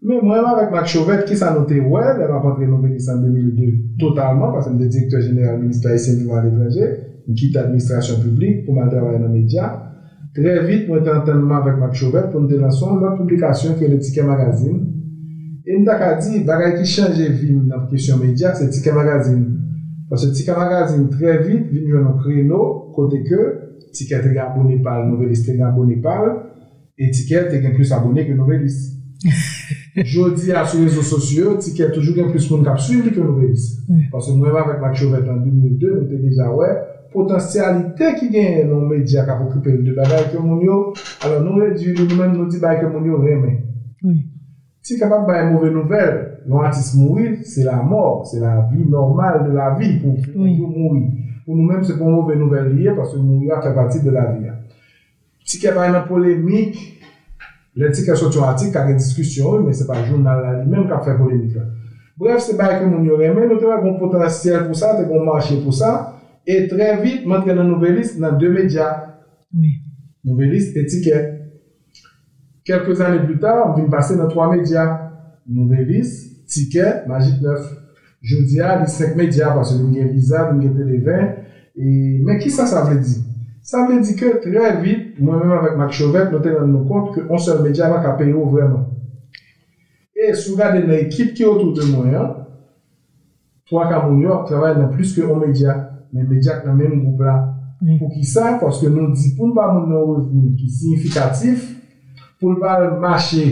[0.00, 3.18] Men mwen mwen vek Mak Chauvet ki sa note wè, lè mwen patre Nobelis an
[3.20, 6.94] 2002 totalman, pasen de direktor jeneral minister esen vivan l'étranger,
[7.26, 9.68] mwen kit administrasyon publik pou mwen travay nan media.
[10.32, 14.00] Trè vit mwen te antenman vek Mak Chauvet pou mwen denasyon mwen publikasyon ki le
[14.00, 14.80] Tike Magazine.
[15.68, 19.52] E mwen tak a di, bagay ki chanje vim nan kisyon media, se Tike Magazine.
[20.08, 22.64] Pasen Tike Magazine trè vit, vin jwen an kreno,
[22.96, 23.46] kote ke,
[23.92, 26.30] Tike te gen abonè pal, Nobelis te gen abonè pal,
[26.96, 28.86] e Tike te gen plus abonè ke Nobelis.
[30.04, 33.20] Jodi a sou rezo sosyo, ti ke toujou gen plus moun kap suiv li ke
[33.20, 33.66] nou reyis.
[34.12, 36.70] Pase mwen va vek Mak Chauvet an 2002, nou te deja wè,
[37.12, 40.78] potensyalite ki gen nou media kap okupe de bagay ke moun yo,
[41.26, 43.58] alo nou redu, nou men nou di bagay ke moun yo remen.
[44.80, 46.14] Ti kapap baye mouve nouvel,
[46.48, 51.02] nou atis mouri, se la mor, se la vi normal de la vi pou mouri.
[51.44, 54.24] Pou nou men se pou mouve nouvel liye, pase mouri a fè pati de la
[54.32, 54.48] vi.
[55.44, 56.78] Ti kapay nan polemik,
[57.80, 60.86] L'article est un article qui a une discussion, mais ce n'est pas le journal lui-même
[60.86, 61.56] qui a fait polémique.
[62.18, 65.56] Bref, c'est pas que nous mais nous avons un potentiel pour ça, nous avons marché
[65.62, 66.14] pour ça.
[66.46, 69.14] Et très vite, nous avons une nouvelle liste dans deux médias.
[69.54, 69.80] Oui.
[70.26, 71.40] Et ticket.
[72.62, 75.12] Quelques années plus tard, on vient passer dans trois médias.
[75.48, 77.60] Nouvelle liste, ticket, Magique 9.
[78.20, 81.02] Je dis à les cinq médias parce que nous avons Visa, nous avons Télé
[82.22, 83.22] Mais qui ça, ça veut dire?
[83.62, 86.86] Sa mwen di ke trè vit, mwen mèm avèk Mak Chauvet, nou ten nan nou
[86.88, 88.86] kont ke on se media va ka peyo vreman.
[90.16, 92.14] E sou gade nan ekip ki otou de mwen,
[93.68, 95.76] 3 kamoun yo travay nan plus ke on media,
[96.12, 97.36] men media nan mèm goup la.
[97.80, 97.98] Mm.
[98.00, 101.68] Pou ki sa, paske nou di pou mba moun nan reveni ki signifikatif,
[102.40, 103.44] pou mba mache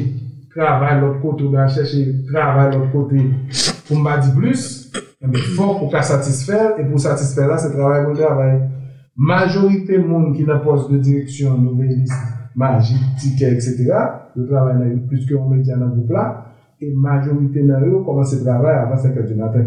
[0.57, 2.01] travay lòt kote, ou mba chèche
[2.33, 3.29] travay lòt kote,
[3.85, 4.67] pou mba di plus,
[5.21, 8.57] eh mwen fòk pou ka satisfèl, e pou satisfèl la se travay moun travay.
[9.19, 12.15] Majorité monde qui n'a poste de direction, nouvelliste,
[12.55, 13.93] magique, ticket, etc.,
[14.37, 18.05] le travail n'a plus que un média dans le groupe là, et majorité n'a eu
[18.05, 19.65] commencé à travailler avant 5 h du matin.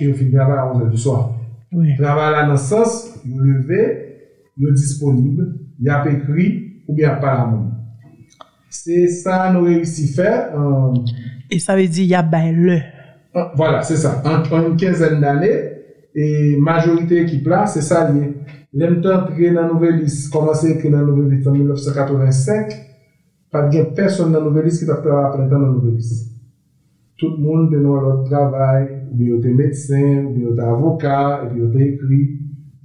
[0.00, 1.32] Et au final, travail à 11 h du soir.
[1.72, 1.96] Oui.
[1.96, 4.16] Travail là dans ce sens, il levé,
[4.58, 7.70] il est disponible, il a écrit, ou bien pas la monde.
[8.68, 10.60] C'est ça nous réussi à faire.
[10.60, 10.94] Euh,
[11.50, 12.78] et ça veut dire, il y a ben le.
[13.54, 14.22] Voilà, c'est ça.
[14.24, 15.69] En, une quinzaine d'années,
[16.14, 18.32] e majorite ekip la, se sa liye.
[18.72, 22.74] Lem tan pre nan nouvelis, komanse ekre nan nouvelis an 1985,
[23.50, 26.12] pa gen person nan nouvelis ki ta fta aprentan nan nouvelis.
[27.18, 31.16] Tout moun tenon lor travay, ou bi yo te medsen, ou bi yo te avoka,
[31.42, 32.20] ou bi yo te ekri.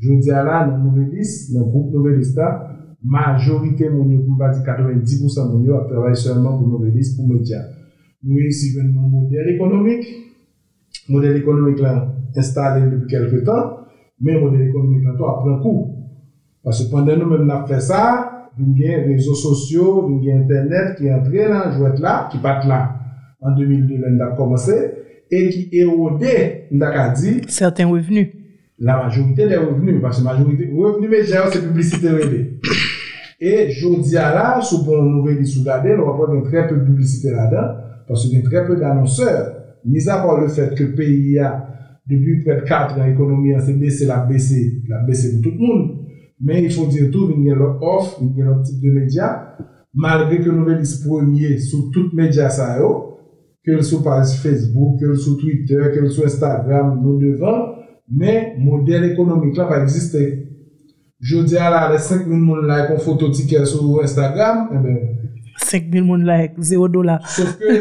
[0.02, 2.50] Joudi ala nan nouvelis, nan group nouvelis ta,
[3.06, 7.30] majorite moun yo pou ba di 90% moun yo ap travay seman pou nouvelis pou
[7.30, 7.62] medya.
[8.26, 10.08] Nou e si ven moun model ekonomik,
[11.14, 11.94] model ekonomik la,
[12.38, 13.80] installé depuis quelques temps,
[14.22, 15.92] mais le modèle économique là, toi, prend coup.
[16.64, 20.26] Parce que pendant nous même avons fait ça, il y a les réseaux sociaux, il
[20.26, 22.96] y a Internet qui est entré dans jouet là, qui bat là.
[23.42, 24.92] En 2002, on a commencé,
[25.30, 28.30] et qui érodait, on a dit, certains revenus.
[28.80, 32.54] La majorité des revenus, parce que la majorité, revenus médias, c'est publicité relais.
[33.40, 36.78] Et je dis à là, sous bon nouvelle sous garder, on va avoir très peu
[36.78, 37.76] de publicité là-dedans,
[38.08, 41.38] parce qu'il y a très peu d'annonceurs mis à part le fait que le pays
[41.40, 41.68] a
[42.06, 45.86] Depi prè 4 an ekonomi an se bese la bese, la bese pou tout moun.
[46.40, 49.30] Men y fò dire tout, vin gen lò off, vin gen lò tip de media,
[49.96, 52.90] malve ke nou ven lis premier sou tout media sa yo,
[53.66, 57.62] ke l sou page Facebook, ke l sou Twitter, ke l sou Instagram, nou devan,
[58.12, 60.26] men model ekonomik la pa existe.
[61.26, 65.00] Jodi ala, le 5 min moun like on fototike sou Instagram, e ben...
[65.64, 67.16] 5 min moun like, 0 dola.
[67.32, 67.80] Sof ke,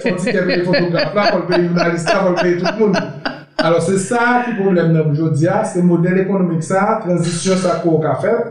[0.00, 3.32] fototike pe fotograf la, pou l peye jounalista, pou l peye tout moun.
[3.58, 8.16] Alors se sa ki problem nan boujodia, se model ekonomik sa, transisyon sa kou ka
[8.22, 8.48] fet,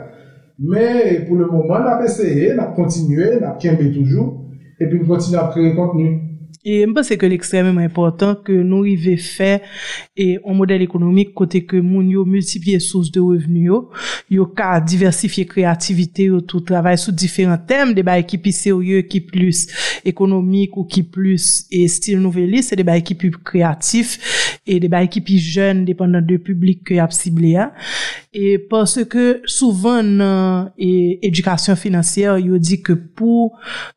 [0.59, 0.85] me
[1.27, 4.45] pou le mouman nan ap eseye, nan ap kontinue, nan ap kenbe toujou,
[4.79, 6.32] epi nou kontinue ap kreye kontenu.
[6.61, 9.51] E mpase ke l'ekstremement important ke nou i ve fè
[10.15, 13.79] e an model ekonomik kote ke moun yo multiplye souz de revenu yo,
[14.31, 19.01] yo ka diversifiye kreativite yo tou travay sou diferent tem, de bay ki pi serye,
[19.09, 19.65] ki plus
[20.07, 24.17] ekonomik ou ki plus e stil nouvelis, se de bay ki pi kreatif,
[24.63, 27.71] e de bay ki pi jen dependan de publik ki ap sible ya.
[28.33, 33.51] E parce ke souvan nan edukasyon finansyer yo di ke pou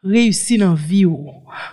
[0.04, 1.16] reyusi nan vi yo,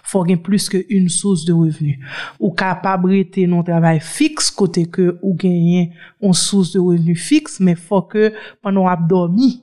[0.07, 1.97] fò gen plus ke yon sous de revenu.
[2.39, 5.91] Ou kapab rete non travay fix, kote ke ou genyen
[6.23, 8.31] yon sous de revenu fix, men fò ke
[8.63, 9.55] panon ap dormi,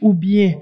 [0.00, 0.54] ou bien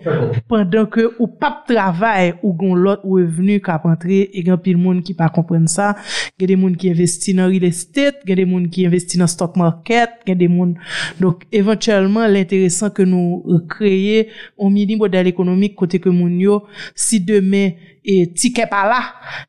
[0.49, 5.03] pendant que ou pas travail ou gon l'autre revenu qui rentrer et grand pile monde
[5.03, 5.97] qui pas comprendre ça,
[6.39, 9.19] il a des monde qui investissent dans real estate, il a des monde qui investissent
[9.19, 10.75] dans stock market, il a des monde
[11.21, 14.29] donc éventuellement l'intéressant que nous créer
[14.59, 17.71] un mini modèle économique côté que moun yo si demain
[18.09, 19.03] et ticket par là,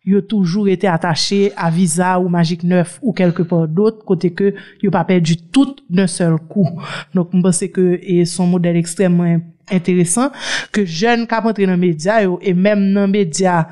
[0.04, 4.56] yo toujours été attaché à Visa ou Magic 9 ou quelque part d'autre côté que
[4.82, 6.68] yo pas perdu tout d'un seul coup.
[7.14, 9.37] Donc je pense que et son modèle extrêmement
[9.70, 10.32] intéressant
[10.72, 13.68] que jeunes cap entrer dans médias et même dans médias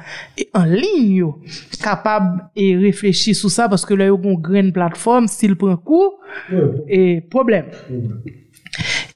[0.53, 1.39] en ligne yo
[1.81, 6.11] capable et réfléchir sur ça parce que là yo une grande plateforme s'il prend coup
[6.87, 7.65] et problème.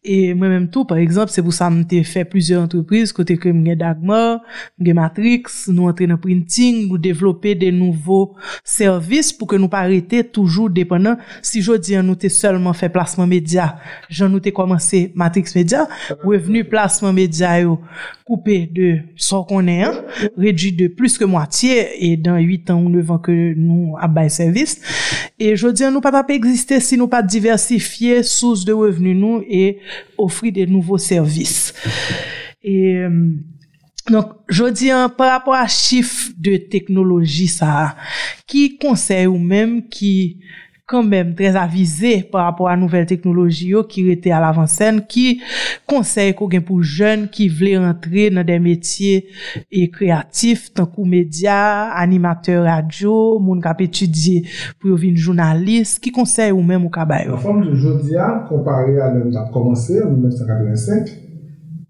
[0.02, 3.52] Et moi-même tout, par exemple, c'est pour ça que j'ai fait plusieurs entreprises, côté que
[3.52, 4.40] j'ai Dagmar,
[4.80, 8.34] j'ai Matrix, nous entrons dans printing, nous développer des nouveaux
[8.64, 11.18] services pour que nous pas arrêter toujours dépendant.
[11.42, 13.78] Si je dis, nous t'ai seulement fait placement média,
[14.10, 15.90] j'en nous t'ai commencé Matrix Média,
[16.24, 17.60] revenu placement média,
[18.26, 20.06] coupé de ce qu'on est, hein,
[20.38, 24.30] réduit de plus que moitié, et dans 8 ans ou 9 ans que nous avons
[24.30, 24.80] service.
[25.40, 29.42] Et je dis, nous pas pas exister si nous pas diversifier sources de revenus nous
[29.50, 29.80] et
[30.18, 31.74] offrir des nouveaux services.
[32.64, 33.34] Et euh,
[34.10, 37.96] donc, je dis par rapport à chiffre de technologie, ça,
[38.48, 40.40] qui conseille ou même qui
[40.90, 45.40] quand même très avisé par rapport à nouvelles technologies qui étaient à l'avant-scène, qui
[45.86, 49.28] conseille qu'on pour jeunes qui veulent rentrer dans des métiers
[49.72, 54.46] et créatifs, tant que médias, animateurs radio, moun qui étudier
[54.80, 57.30] pour devenir journaliste, qui conseille ou même au cabaye.
[57.30, 61.08] En forme de Jodia, comparé à l'homme qui a commencé en 1985,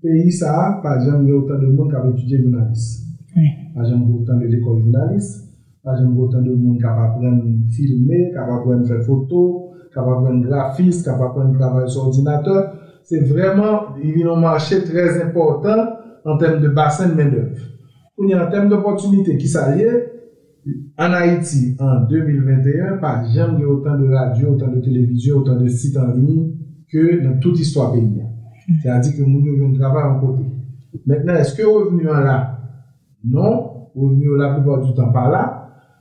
[0.01, 3.05] pays ça, par exemple, il y a autant de monde qui a étudié journaliste.
[3.37, 3.47] Oui.
[3.73, 5.48] Par exemple, autant de l'école journaliste
[5.89, 11.03] Par exemple, autant de monde capable de filmer, capable de faire photo, capable de graphiste,
[11.03, 12.75] capable de travailler sur ordinateur.
[13.03, 15.87] C'est vraiment, un marché très important
[16.25, 17.57] en termes de bassin de main-d'œuvre.
[18.19, 20.03] En termes d'opportunités qui s'allient.
[20.95, 25.97] En Haïti, en 2021, pas jamais autant de radio, autant de télévision, autant de sites
[25.97, 26.51] en ligne
[26.91, 28.21] que dans toute l'histoire pays.
[28.83, 30.43] C'est-à-dire que nous devons travailler en côté.
[31.07, 32.59] Maintenant, est-ce que revenu en là?
[33.23, 33.89] Non.
[33.95, 35.58] Revenu la plupart du temps pas là.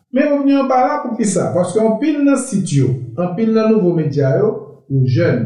[0.08, 1.50] Men ou veni an ba la pou ki sa?
[1.52, 2.88] Paske an pil nan sit yo,
[3.20, 4.52] an pil nan nouvo medya yo,
[4.88, 5.42] yo jen,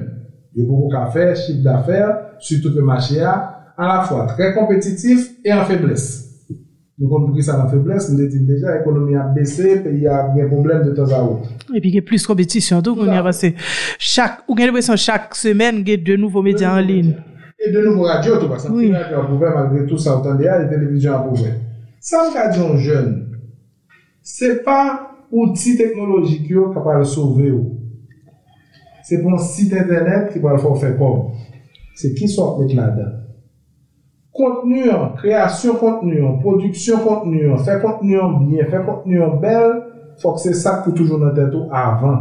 [0.55, 2.03] yo pou kou ka fè, chif da fè,
[2.47, 3.33] sütou ke machè ya,
[3.75, 6.05] an la fwa, trè kompetitif, e an febles.
[7.01, 10.07] Nou kon pou ki sa an febles, nou deti deja, ekonomi a bese, pe y
[10.07, 11.43] a gen problem de toz a ou.
[11.67, 13.51] E pi gen plus kompetisyon, tou kon y avase,
[14.47, 17.11] ou gen depresyon chak semen gen de nouvo medya an lin.
[17.59, 20.47] E de nouvo radyo tou, pasan ki radyo an pouve, malgré tout sa otan de
[20.47, 21.51] de televizyon an pouve.
[21.99, 23.13] San radyon jen,
[24.23, 24.81] se pa
[25.33, 27.63] outi teknolojik yo kapal souve yo.
[29.03, 31.33] Se pon sit internet ki pal fò fè kom.
[31.99, 33.19] Se ki sot met la dan.
[34.33, 39.41] Kontenu Kontenyon, kreasyon kontenu kontenyon, produksyon kontenu kontenyon, fè kontenu kontenyon byen, fè kontenu kontenyon
[39.43, 39.75] bel,
[40.23, 42.21] fòk se sa pou toujou nan tètou avan.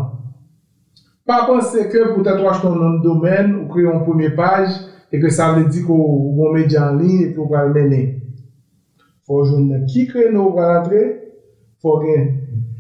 [1.28, 4.74] Pa pense ke pou tètou achton nan domen ou kre yon pwemye paj
[5.14, 8.18] e ke sa vle di ko ou bon mè diyan li e pou pral mènen.
[9.28, 11.06] Fò joun nan ki kre nou pral antre,
[11.82, 12.30] fò gen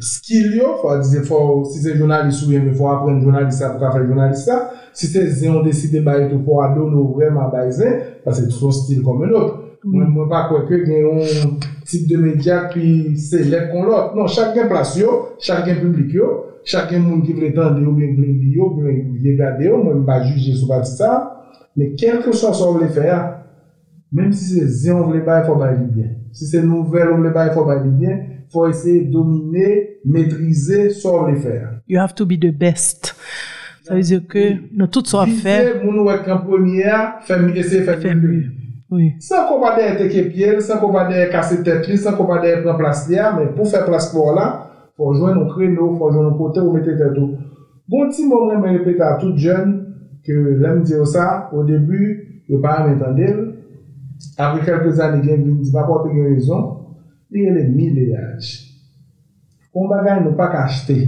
[0.01, 3.71] skill yo, fò a dize fò, si se jounalist ou yon fò apren jounalist sa,
[3.73, 4.57] pou ka fè jounalist sa,
[4.97, 7.91] si se zè yon deside baye tou fò a don ou vreman baye zè,
[8.25, 9.59] pa se sou stil kon men lot.
[9.81, 11.59] Mwen mwen pa kweke gen yon
[11.89, 14.15] tip de media pi se lek kon lot.
[14.17, 16.31] Non, chak gen plas yo, chak gen publik yo,
[16.65, 19.83] chak gen moun ki vle vletande yo, gen vle li yo, gen vle gade yo,
[19.85, 21.13] mwen mba juje sou pati sa,
[21.77, 23.21] men kelke so sa vle fè ya,
[24.13, 27.33] menm si se zè yon vle baye fò baye li bien, si se nouvel vle
[27.37, 31.79] baye fò baye li bien, faut essayer de dominer, maîtriser, savoir les faire.
[31.87, 33.15] You have to be the best.
[33.83, 34.69] Ça veut dire que oui.
[34.73, 35.73] nous tout savoir faire.
[35.73, 38.27] Dise, moun wèk an première, fèm, essayer fèm mieux.
[38.27, 38.49] mieux.
[38.91, 39.13] Oui.
[39.23, 42.27] San kon pa deye teke pye, san kon pa deye kase tet li, san kon
[42.29, 44.49] pa deye pren plas li a, men pou fè plas pou la,
[44.99, 47.39] pou jwen nou kreno, pou jwen nou kote ou mette te tou.
[47.89, 49.79] Bon ti moun mwen mwen repete a tout jen,
[50.27, 52.03] ke lèm diyo sa, ou debu,
[52.51, 53.39] yo pa mwen tendel,
[54.37, 56.67] apri kelke zan li gen, di pa pou api gen rezon,
[57.31, 58.51] li ele milyaj.
[59.71, 60.99] Kon bagay nou pa ka achete.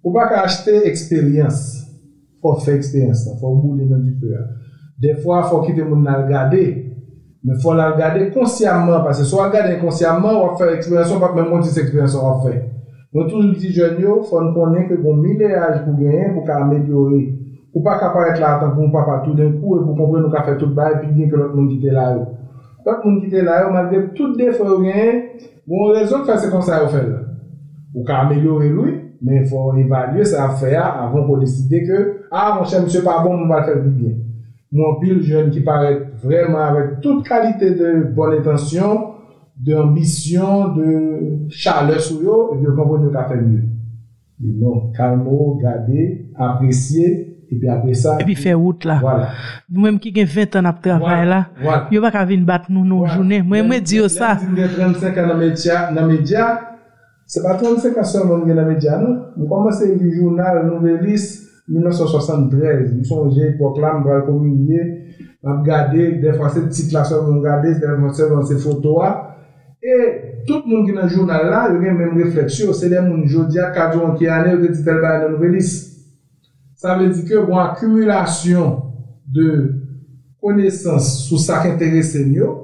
[0.00, 1.60] Ou pa ka achete eksperyans.
[2.40, 4.44] Fò fè eksperyans nan, fò boulè nan di pè.
[5.00, 6.62] De fwa fò ki te moun nan gade,
[7.44, 11.50] men fò nan gade konsyaman, pase sou an gade konsyaman, wap fè eksperyans, wap men
[11.50, 12.54] moun dis se eksperyans wap fè.
[13.12, 16.62] Mwen toujou di jen yo, fò nou konen ke bon mileyaj pou genyen pou ka
[16.64, 17.20] amelyore.
[17.74, 20.24] Ou pa ka paret la atan pou moun papa tout den kou, e pou konpwen
[20.24, 22.24] nou ka fè tout bay, pi gen ke lout moun ki te la yo.
[22.84, 25.22] Pat moun ki te la yo, malde tout defo yo gen,
[25.68, 27.20] moun rezon fase kon sa yo fè la.
[27.94, 32.56] Ou ka amelyore lou, men fò evalye sa fè ya avon pou deside ke, a,
[32.56, 34.18] moun chè msè pa bon, moun va fè bi gen.
[34.70, 39.08] Moun pil jen ki paret vreman avèk tout kalite de bon etansyon,
[39.60, 43.66] de ambisyon, de chale sou yo, e yo kompon yo ka fè mye.
[44.40, 48.16] Non, kalmo, gade, apresye, e pi apre sa.
[48.20, 49.00] E pi fè wout la.
[49.74, 51.42] Mwen ki gen 20 an ap travay la,
[51.92, 53.44] yo bak avin bat nou nou jounen.
[53.48, 54.36] Mwen mwen diyo sa.
[54.44, 56.48] Mwen gen 35 an nan medya,
[57.30, 59.18] se pa 35 an son mwen gen nan medya nou.
[59.36, 61.28] Mwen koman se yon jounal nouvelis,
[61.70, 64.86] 1973, mi son jè epok la, m bral kominye,
[65.42, 68.78] m ap gade, defwa se tit la son m gade, defwa se se
[69.80, 69.94] e,
[70.44, 74.18] tout moun ki nan jounal la, yo gen men refleksyon, se den moun jodia, an
[74.18, 75.89] ki ane, yo de ditel baye nan nouvelis.
[76.80, 78.78] Sa vle di ke bon akumulasyon
[79.28, 79.48] de
[80.40, 82.54] konesans sou sak interese yo,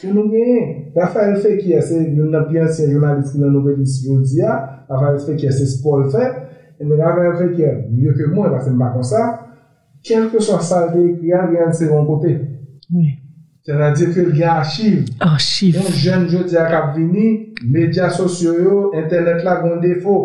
[0.00, 0.80] ke nou genye.
[0.96, 4.56] Rafael Fekye, se yon api ansyen jounalist ki nan novelis yon diya,
[4.88, 6.24] Rafael Fekye se spol fe,
[6.80, 9.26] e men Rafael Fekye, mye ke mwen, basen mba kon sa,
[10.08, 12.32] kelke so sa salde kriyan, gen se yon kote.
[12.88, 13.12] Oui.
[13.60, 15.04] Se nan di ke gen archiv.
[15.28, 15.76] Archiv.
[15.76, 20.16] Yon jen jodi ak ap vini, media sosyo yo, internet la gon defo.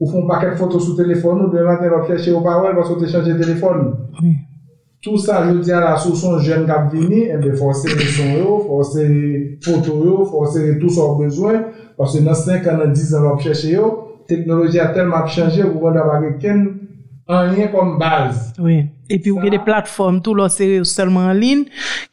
[0.00, 3.10] Ou fon pakèt foto sou telefon nou, devan te lop fèche yo parwèl, basè te
[3.10, 3.92] chanje telefon.
[4.20, 4.36] Oui.
[5.02, 9.06] Tout sa jodi ala sou son jen kap vini, en de fòse son yo, fòse
[9.64, 11.64] foto yo, fòse tout son bezwen,
[11.98, 13.90] basè nan 5 an nan 10 an lop fèche yo,
[14.30, 16.64] teknoloji a telman chanje, ou wanda wage ken
[17.26, 18.52] anye kom baz.
[18.58, 21.66] Oui, epi ou gen de platform tou lò seri ou selman lin,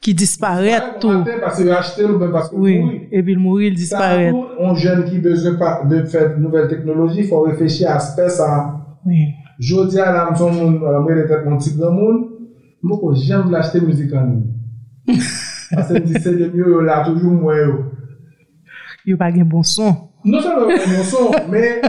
[0.04, 1.26] ki disparet tou.
[1.42, 3.04] Pase ou achete ou ben pase ou mouri.
[3.12, 4.32] Epi ou mouri, il disparet.
[4.32, 5.56] Sa tou, on jen ki beze
[5.92, 8.50] de fè nouvel teknoloji, fò refeshi aspe sa.
[9.06, 9.30] Oui.
[9.60, 12.20] Jodi a la mson moun, la mwen etet moun tig nan moun,
[12.80, 15.18] mwen kon jen vle achete mouzik an ni.
[15.74, 17.74] Pase mdi se de myo yo la toujou mwen yo.
[19.06, 19.98] Yo pa gen bon son.
[20.24, 21.84] Non se mwen gen bon son, men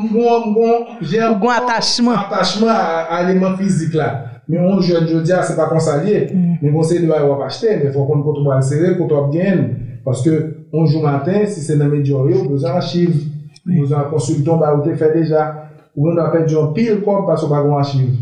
[0.00, 4.08] mwen mwen jen mwen atachman a eleman fizik la.
[4.48, 6.26] Men yon jen jodi a, se pa konsalye.
[6.60, 9.64] Men konsey de a wap achete, men fon kon kontou wale sere, kontou wap gen.
[10.04, 10.34] Paske,
[10.74, 13.16] on jou maten, si se nan medyori, ou bezan achiv.
[13.64, 15.46] Bezan konsulton ba ou te fe deja.
[15.94, 18.12] Ou yon apet diyon pil kom pa sou bagon achiv.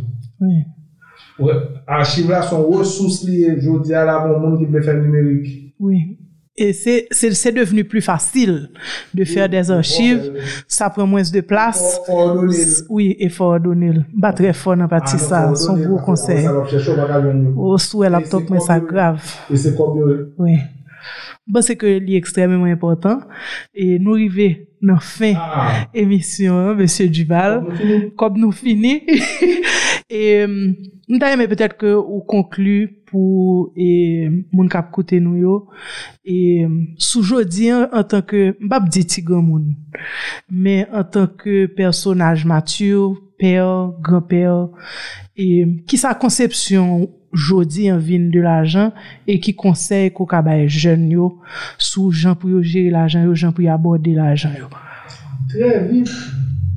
[1.89, 5.49] Achiv la son resous liye jodi a la bon moun ki ple fe numerik.
[5.83, 6.22] Oui.
[6.55, 8.69] Et c'est devenu plus facile
[9.15, 10.33] de faire des archives.
[10.69, 11.99] Ça prend moins de place.
[12.91, 13.95] Oui, et faut ordonner.
[14.21, 15.55] Pas très fort dans partie ça.
[15.55, 16.47] Son gros conseil.
[17.57, 19.23] Au souhait laptop, mais ça grave.
[19.51, 20.59] Et c'est comme Oui.
[21.47, 23.21] Bon, c'est que l'est extrêmement important.
[23.75, 25.35] Et nous arrivons dans fin
[25.95, 27.65] émission, Monsieur Duval.
[28.17, 29.03] Comme nous finis.
[30.11, 30.45] Et
[31.09, 35.57] nous t'aimons peut-être que ou conclut pou e moun kap kote nou yo.
[36.25, 36.67] E
[37.01, 39.71] sou jodi an tanke, mbap di tigran moun,
[40.49, 44.69] men an tanke personaj matur, per, granper,
[45.37, 45.49] e
[45.89, 48.93] ki sa konsepsyon jodi an vin de la jan
[49.27, 51.31] e ki konsey kou ka baye jen yo
[51.79, 54.69] sou jan pou yo jiri la jan yo, jan pou yo aborde l'ajan yo.
[55.53, 56.13] Trè vif,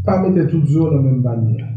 [0.06, 1.68] pa mette tout zo nan men banye.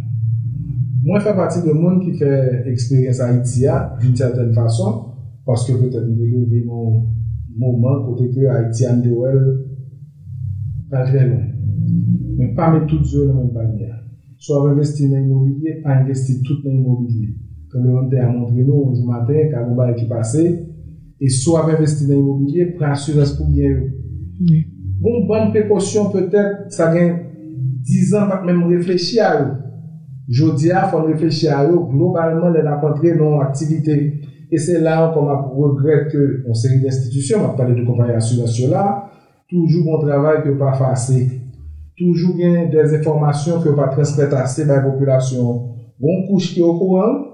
[1.05, 2.31] Mwen fè pati de moun ki fè
[2.71, 4.97] eksperyens Haitia d'un certaine fason,
[5.47, 7.05] paske pwetè mwen deleve moun
[7.59, 9.39] mouman kote ke Haitia an dewel
[10.93, 11.47] nan trè loun.
[12.39, 13.93] Men pa mette tout zo nan men banye.
[14.39, 17.47] So avè investi nan imobilye, pa investi tout nan imobilye.
[17.69, 20.45] Kè mwen te a montre nou, jou maten, kè mou ba ekipase,
[21.21, 23.83] e sou ap investi nan immobilye, pre asurans pou bien.
[25.03, 27.12] Bon, ban prekosyon, peut-être, sa gen
[27.85, 29.51] 10 an pat men reflechi a yo.
[30.29, 33.99] Jodi a, fon reflechi a yo, globalman, lè nan kontre non aktivite.
[34.49, 38.16] E se la, an kon ap regret ke on seri d'institisyon, ap pale de kompany
[38.16, 38.85] asurans yo la,
[39.53, 41.27] toujou bon travay ke pa fase.
[41.99, 45.64] Toujou gen des informasyon ke pa transpretase bay populasyon.
[46.01, 47.28] Bon kouch ki yo kouan, e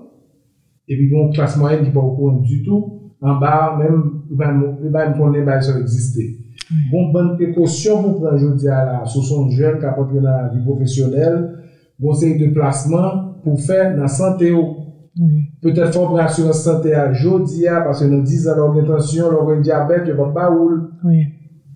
[0.89, 5.07] pi yon klas mwen ki pa ou kon du tout, an ba, mèm, yon ba
[5.07, 6.27] yon konnen ba yon existè.
[6.91, 10.63] Bon, ban prekosyon pou pran jodi a la, sou son jen ka kapotre la vi
[10.65, 11.37] profesyonel,
[12.01, 14.65] bon se yon deplasman pou fè nan sante yo.
[15.63, 19.35] Petè fò pran sou nan sante a jodi a, pasè nan diz an gen tansyon,
[19.35, 20.81] lor gen diabet, yon ban ba oul.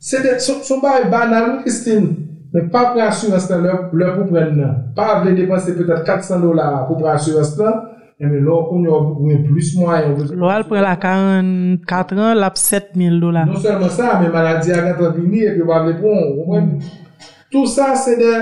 [0.00, 2.08] Se de, son ba yon banal ou kristin,
[2.54, 4.80] men pa pran sou nan sante lor pou pran nan.
[4.96, 7.76] Pa avle depanse petè 400 dolar pou pran sou nan sante,
[8.18, 10.16] Eme lò, kon yo wè plus mwen.
[10.34, 13.44] Lò al pre la 44 an, lap 7000 dola.
[13.46, 16.72] Non selman sa, men maladi a gata vini, epi wap lepon, mwen.
[17.52, 18.32] Tout sa, se de,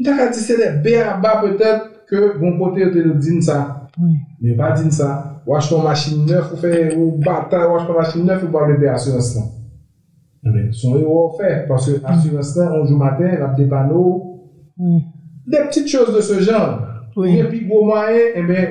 [0.00, 3.38] mta di se de be a ba petèp, ke bon kote yo te lo din
[3.46, 3.60] sa.
[3.94, 4.16] Oui.
[4.40, 5.10] Men ba din sa.
[5.46, 8.88] Wach ton machin neuf, ou fe, ou bata, wach ton machin neuf, ou wap lebe
[8.90, 9.44] asurans lan.
[10.42, 14.02] Eme, son yo wap fe, paske asurans lan, anjou maten, lap de pano.
[14.82, 14.98] Oui.
[15.46, 16.82] De ptite chos de se jan.
[17.14, 17.38] Oui.
[17.38, 18.66] Ou pi gwo mwen, eme,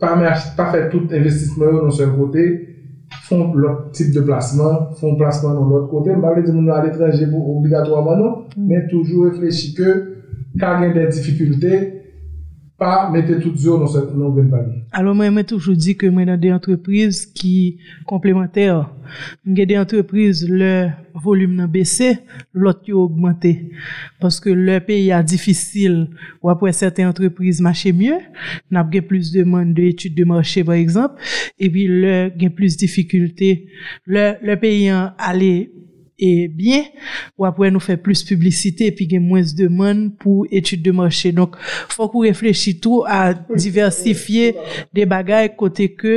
[0.00, 0.16] pa,
[0.56, 2.46] pa fè tout investisme yo nan sèl kote,
[3.26, 6.88] fon lòt tip de plasman, fon plasman nan lòt kote, mbavle di moun nou al
[6.90, 8.90] etranje pou obligatoyman nou, men mm.
[8.92, 9.96] toujou reflechi ke,
[10.60, 11.80] ka gen de difikultè,
[12.80, 14.78] pa mette tout zyo nan sèl nan gen bagi.
[14.96, 17.52] Alò mwen mwen toujou di ke mwen nan de entreprise ki
[18.08, 18.70] komplementè,
[19.44, 20.72] mwen gen de entreprise le
[21.20, 22.14] volume nan bese,
[22.56, 23.52] lot yo augmente.
[24.22, 26.06] Paske le peyi a difisil,
[26.46, 28.16] wapwe sète entreprise mache mye,
[28.72, 31.20] nap gen plus de man de etude de marche par exemple,
[31.60, 33.52] epi le gen plus difikulte,
[34.08, 35.79] le peyi an ale e
[36.20, 36.84] E bien,
[37.38, 41.32] ou apre nou fè plus publicite, epi gen mwens deman pou etude de marché.
[41.32, 41.56] Donk,
[41.94, 44.52] fòk ou reflechi tou a diversifiye
[44.96, 46.16] de bagay kote ke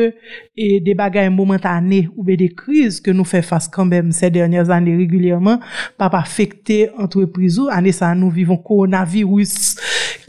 [0.54, 4.72] e de bagay momentane ou be de kriz ke nou fè fass kambem se dernyaz
[4.74, 5.64] ane regulyèman,
[5.98, 9.78] pa pa fèkte entreprizou, Ane sa nou vivon koronavirus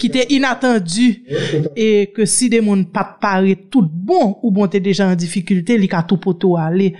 [0.00, 1.10] ki te inatendu
[1.76, 5.76] e ke si de moun pat pare tout bon ou bon te deja an difikulte,
[5.78, 6.92] li ka tou poto ale.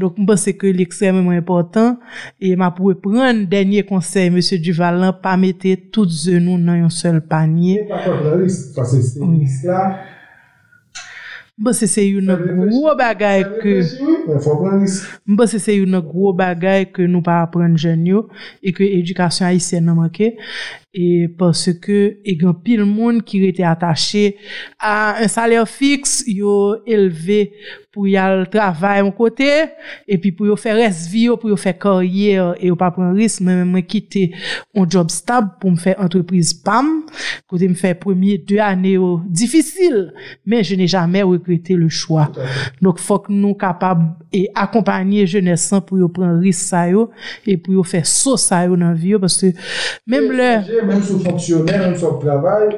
[0.00, 1.98] Donk, mba se ke li l'ekstrèmèman important
[2.40, 4.38] E ma pou e pren denye konsey M.
[4.64, 7.80] Duvalan pa mette tout zenou nan yon sel panye
[11.60, 12.40] Mba se se yon nan
[12.70, 13.74] gwo bagay ke
[15.28, 18.24] Mba se se yon nan gwo bagay ke nou pa apren jenyo
[18.64, 20.32] E ke edukasyon a nan manke
[20.90, 24.32] E parce ke e gen pil moun ki rete atache
[24.82, 27.44] A un saler fix yo elve
[27.90, 29.48] pou yal travay mwen kote,
[30.06, 33.40] epi pou yo fè resvi yo, pou yo fè koryer, e yo pa pren ris,
[33.42, 36.92] mwen mwen kite yon job stab pou mwen fè entreprise PAM,
[37.50, 39.98] kote mwen fè premier 2 ane yo, difisil,
[40.46, 42.28] men je ne jamè rekrete le chwa.
[42.78, 47.08] Nok fòk nou kapab e akompanye jenesan pou yo pren ris sa yo,
[47.42, 49.50] e pou yo fè so sa yo nan vi yo, parce
[50.06, 50.52] mèm lè...
[50.86, 52.70] menm sou fonksyonè, menm sou travay,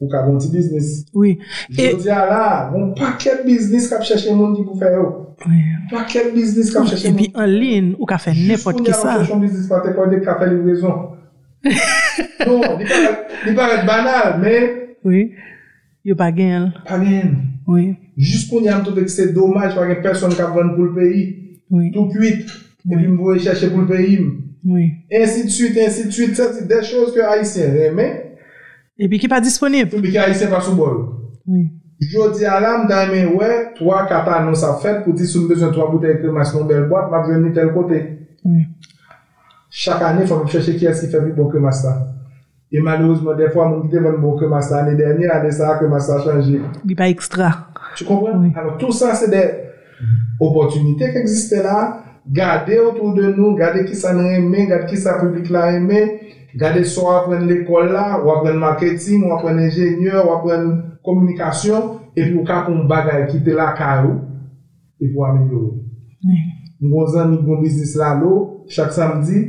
[0.00, 1.04] ou ka gonti biznis.
[1.14, 1.38] Oui.
[1.68, 5.06] Je di a la, bon paket biznis kap chèche moun di pou fè yo.
[5.44, 5.60] Oui.
[5.92, 7.20] Paket biznis kap chèche moun.
[7.20, 8.96] E pi an lin, ou ka fè nepot ki sa.
[8.96, 11.06] Jousou ni a chèche moun biznis pa te kode ka fè livrezon.
[12.48, 14.68] Non, di paret banal, men.
[15.04, 15.26] Oui.
[16.08, 16.70] Yo pa gen.
[16.88, 17.36] Pa gen.
[17.68, 17.92] Oui.
[18.16, 21.26] Jousou ni a mtou dek se domaj pa gen person kap ven pou l'peyi.
[21.70, 21.92] Oui.
[21.92, 22.48] Tout kuit.
[22.86, 22.96] Oui.
[22.96, 24.30] E pi mvou e chèche pou l'peyi m.
[24.64, 24.90] Oui.
[25.10, 26.36] Ensi de suite, ensi de suite.
[26.36, 28.08] Sè ti de chòs ke Haitien remè.
[29.00, 29.94] E pi ki pa disponib.
[29.96, 30.98] E pi ki a yise pa sou bol.
[31.48, 31.68] Oui.
[32.00, 35.72] Jodi alam da men wè, 3-4 an nou sa fèt, pou ti sou nou bezon
[35.74, 38.00] 3 boutei kremas nou bel boat, ma vwen ni tel kote.
[38.48, 38.64] Oui.
[39.70, 41.94] Chak ane fò mwen chèche ki eski fè vi bon kremas ta.
[42.72, 46.08] E malouz mwen defwa mwen gite ven bon kremas ta ane denye, ane sa kremas
[46.08, 46.60] ta chanji.
[46.84, 47.52] Bi pa ekstra.
[47.98, 48.40] Tu kompwen?
[48.40, 48.52] Oui.
[48.56, 49.44] Alors tout sa se de
[50.40, 51.78] opotunite ki egziste la,
[52.28, 56.02] Gade otou de nou, gade ki sa nan eme, gade ki sa publik la eme,
[56.60, 60.68] gade so apren l'ekol la, ou apren marketing, ou apren enjenyeur, ou apren
[61.06, 64.18] komunikasyon, epi ou ka kon bagay ki te la karou,
[65.00, 65.78] epi ou amen amelyore.
[66.80, 69.46] Mwen zan mi bon biznis la lo, chak samdi,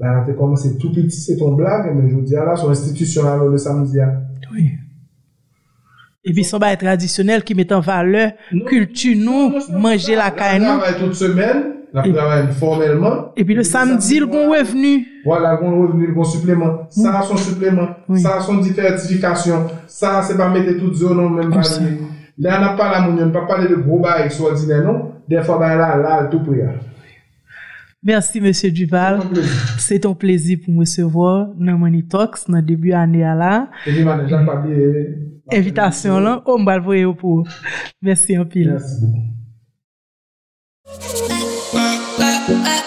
[0.00, 3.52] la te komanse tout piti se ton blag, men joudi ala son institisyon la lo
[3.52, 4.10] le samdi ya.
[4.50, 4.70] Oui.
[6.26, 8.32] E pi son baye tradisyonel ki met an vale,
[8.66, 10.80] kultu nou, manje la kay nou.
[10.80, 11.64] La travay tout semen,
[12.58, 13.32] formellement.
[13.36, 15.06] Et puis le samedi, le bon revenu.
[15.24, 16.86] Voilà, le bon revenu, le bon supplément.
[16.90, 17.88] Ça a son supplément.
[18.16, 19.66] Ça a son diversification.
[19.86, 21.62] Ça, c'est pas mettre tout zone non même pas.
[22.38, 24.84] Là, on n'a pas la monnaie, on ne peut pas parler de gros bail extraordinaire,
[24.84, 25.12] non.
[25.26, 26.60] Des fois, bah, là, là, tout prix.
[26.62, 26.74] Hein.
[28.02, 29.20] Merci, Monsieur Duval.
[29.78, 33.20] C'est ton plaisir pour me recevoir dans Money Talks, dans le début de l'année.
[33.20, 33.68] là.
[33.88, 35.04] Euh,
[35.52, 37.48] Invitation là, on va le voir pour.
[38.02, 38.76] Merci en pile.
[42.46, 42.86] Bye.